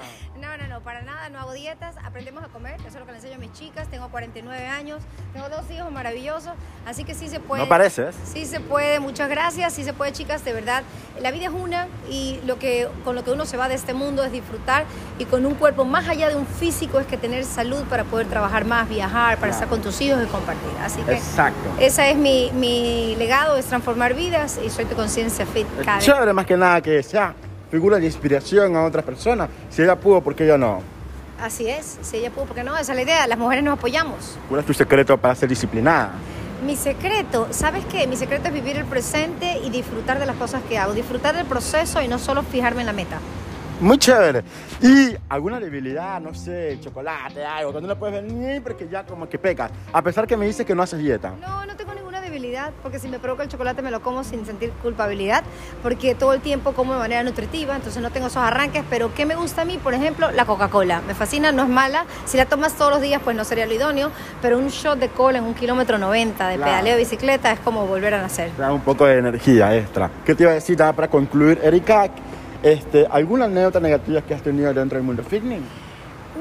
Para 0.83 1.01
nada, 1.01 1.29
no 1.29 1.39
hago 1.39 1.53
dietas, 1.53 1.95
aprendemos 2.03 2.43
a 2.43 2.47
comer, 2.47 2.75
eso 2.81 2.89
es 2.89 2.95
lo 2.95 3.05
que 3.05 3.11
le 3.13 3.17
enseño 3.17 3.35
a 3.35 3.37
mis 3.37 3.53
chicas, 3.53 3.87
tengo 3.87 4.09
49 4.09 4.67
años, 4.67 5.01
tengo 5.31 5.47
dos 5.47 5.69
hijos 5.71 5.89
maravillosos, 5.91 6.51
así 6.85 7.05
que 7.05 7.15
sí 7.15 7.29
se 7.29 7.39
puede. 7.39 7.63
No 7.63 7.69
pareces. 7.69 8.13
Sí 8.25 8.45
se 8.45 8.59
puede, 8.59 8.99
muchas 8.99 9.29
gracias, 9.29 9.71
sí 9.71 9.85
se 9.85 9.93
puede 9.93 10.11
chicas, 10.11 10.43
de 10.43 10.51
verdad. 10.51 10.83
La 11.21 11.31
vida 11.31 11.45
es 11.45 11.51
una 11.51 11.87
y 12.09 12.41
lo 12.45 12.59
que, 12.59 12.89
con 13.05 13.15
lo 13.15 13.23
que 13.23 13.31
uno 13.31 13.45
se 13.45 13.55
va 13.55 13.69
de 13.69 13.75
este 13.75 13.93
mundo 13.93 14.25
es 14.25 14.33
disfrutar 14.33 14.83
y 15.19 15.25
con 15.25 15.45
un 15.45 15.55
cuerpo 15.55 15.85
más 15.85 16.09
allá 16.09 16.27
de 16.27 16.35
un 16.35 16.45
físico 16.45 16.99
es 16.99 17.07
que 17.07 17.15
tener 17.15 17.45
salud 17.45 17.83
para 17.85 18.03
poder 18.03 18.27
trabajar 18.27 18.65
más, 18.65 18.89
viajar, 18.89 19.37
para 19.37 19.53
estar 19.53 19.69
con 19.69 19.81
tus 19.81 20.01
hijos 20.01 20.21
y 20.21 20.27
compartir. 20.27 20.69
Así 20.81 21.01
que 21.03 21.13
Exacto. 21.13 21.69
ese 21.79 22.11
es 22.11 22.17
mi, 22.17 22.51
mi 22.53 23.15
legado, 23.15 23.55
es 23.55 23.65
transformar 23.65 24.15
vidas 24.15 24.59
y 24.63 24.69
soy 24.69 24.83
tu 24.83 24.95
conciencia 24.95 25.45
fit 25.45 25.67
cada. 25.85 25.99
Chévere 25.99 26.33
más 26.33 26.45
que 26.45 26.57
nada 26.57 26.81
que 26.81 27.01
sea 27.01 27.33
figura 27.73 27.97
de 27.97 28.05
inspiración 28.05 28.75
a 28.75 28.83
otras 28.83 29.03
personas. 29.03 29.49
Si 29.71 29.81
ella 29.81 29.95
pudo, 29.95 30.21
¿por 30.21 30.35
qué 30.35 30.45
yo 30.45 30.59
no? 30.59 30.83
Así 31.41 31.67
es, 31.67 31.97
si 32.03 32.17
ella 32.17 32.29
pudo, 32.29 32.45
porque 32.45 32.63
no, 32.63 32.77
esa 32.77 32.91
es 32.91 32.95
la 32.95 33.01
idea, 33.01 33.25
las 33.25 33.39
mujeres 33.39 33.63
nos 33.63 33.79
apoyamos. 33.79 34.37
¿Cuál 34.47 34.59
es 34.59 34.67
tu 34.67 34.75
secreto 34.75 35.17
para 35.17 35.33
ser 35.33 35.49
disciplinada? 35.49 36.11
Mi 36.63 36.75
secreto, 36.75 37.47
¿sabes 37.49 37.83
qué? 37.85 38.05
Mi 38.05 38.15
secreto 38.15 38.49
es 38.49 38.53
vivir 38.53 38.77
el 38.77 38.85
presente 38.85 39.57
y 39.65 39.71
disfrutar 39.71 40.19
de 40.19 40.27
las 40.27 40.35
cosas 40.35 40.61
que 40.69 40.77
hago, 40.77 40.93
disfrutar 40.93 41.35
del 41.35 41.47
proceso 41.47 41.99
y 41.99 42.07
no 42.07 42.19
solo 42.19 42.43
fijarme 42.43 42.81
en 42.81 42.85
la 42.85 42.93
meta. 42.93 43.17
Muy 43.83 43.97
chévere. 43.97 44.43
¿Y 44.81 45.13
alguna 45.27 45.59
debilidad? 45.59 46.21
No 46.21 46.33
sé, 46.33 46.77
chocolate, 46.79 47.43
algo, 47.43 47.73
cuando 47.73 47.89
no 47.89 47.99
puedes 47.99 48.23
venir 48.23 48.63
porque 48.63 48.87
ya 48.87 49.05
como 49.05 49.27
que 49.27 49.37
pecas. 49.37 49.71
A 49.91 50.01
pesar 50.01 50.25
que 50.25 50.37
me 50.37 50.45
dices 50.45 50.65
que 50.65 50.73
no 50.73 50.83
haces 50.83 50.99
dieta. 50.99 51.33
No, 51.41 51.65
no 51.65 51.75
tengo 51.75 51.93
ninguna 51.93 52.21
debilidad, 52.21 52.71
porque 52.81 52.97
si 52.97 53.09
me 53.09 53.19
provoca 53.19 53.43
el 53.43 53.49
chocolate 53.49 53.81
me 53.81 53.91
lo 53.91 54.01
como 54.01 54.23
sin 54.23 54.45
sentir 54.45 54.69
culpabilidad, 54.81 55.43
porque 55.81 56.15
todo 56.15 56.31
el 56.31 56.39
tiempo 56.39 56.71
como 56.71 56.93
de 56.93 56.99
manera 56.99 57.23
nutritiva, 57.23 57.75
entonces 57.75 58.01
no 58.01 58.09
tengo 58.09 58.27
esos 58.27 58.41
arranques, 58.41 58.85
pero 58.89 59.13
¿qué 59.13 59.25
me 59.25 59.35
gusta 59.35 59.63
a 59.63 59.65
mí? 59.65 59.77
Por 59.77 59.93
ejemplo, 59.93 60.31
la 60.31 60.45
Coca-Cola. 60.45 61.01
Me 61.05 61.13
fascina, 61.13 61.51
no 61.51 61.63
es 61.63 61.69
mala. 61.69 62.05
Si 62.23 62.37
la 62.37 62.45
tomas 62.45 62.75
todos 62.77 62.89
los 62.89 63.01
días, 63.01 63.21
pues 63.21 63.35
no 63.35 63.43
sería 63.43 63.65
lo 63.65 63.73
idóneo, 63.73 64.11
pero 64.41 64.59
un 64.59 64.69
shot 64.69 64.97
de 64.97 65.09
cola 65.09 65.39
en 65.39 65.43
un 65.43 65.55
kilómetro 65.55 65.97
90 65.97 66.47
de 66.47 66.55
Claro. 66.55 66.71
pedaleo 66.71 66.93
de 66.93 66.99
bicicleta 66.99 67.51
es 67.51 67.59
como 67.59 67.85
volver 67.85 68.13
a 68.13 68.21
nacer. 68.21 68.49
Da 68.57 68.71
un 68.71 68.79
poco 68.79 69.05
de 69.05 69.17
energía 69.17 69.75
extra. 69.75 70.09
¿Qué 70.23 70.35
te 70.35 70.43
iba 70.43 70.51
a 70.53 70.55
decir 70.55 70.77
para 70.77 71.09
concluir, 71.09 71.59
Erika? 71.61 72.07
Este, 72.63 73.05
¿Alguna 73.11 73.45
anécdota 73.45 73.79
negativa 73.79 74.21
que 74.21 74.33
has 74.33 74.41
tenido 74.41 74.73
dentro 74.73 74.97
del 74.97 75.05
mundo 75.05 75.21
fitness? 75.23 75.61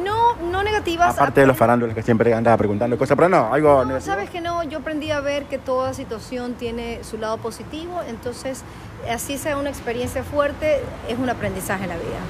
No, 0.04 0.36
no 0.50 0.62
negativas. 0.62 1.16
Aparte 1.16 1.40
de 1.42 1.46
los 1.46 1.56
farándulos 1.56 1.94
que 1.94 2.02
siempre 2.02 2.32
andaba 2.32 2.56
preguntando 2.56 2.96
cosas, 2.96 3.16
pero 3.16 3.28
no, 3.28 3.52
algo 3.52 3.80
No, 3.80 3.84
negativo. 3.86 4.14
sabes 4.14 4.30
que 4.30 4.40
no, 4.40 4.62
yo 4.62 4.78
aprendí 4.78 5.10
a 5.10 5.20
ver 5.20 5.44
que 5.44 5.58
toda 5.58 5.92
situación 5.92 6.54
tiene 6.54 7.02
su 7.04 7.18
lado 7.18 7.38
positivo, 7.38 8.00
entonces 8.08 8.62
así 9.12 9.36
sea 9.36 9.58
una 9.58 9.68
experiencia 9.68 10.22
fuerte, 10.22 10.80
es 11.08 11.18
un 11.18 11.28
aprendizaje 11.28 11.82
en 11.84 11.90
la 11.90 11.96
vida. 11.96 12.20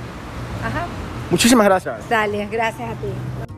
Ajá. 0.67 0.87
Muchísimas 1.31 1.67
gracias. 1.67 2.09
Dale, 2.09 2.47
gracias 2.51 2.89
a 2.91 2.95
ti. 2.95 3.52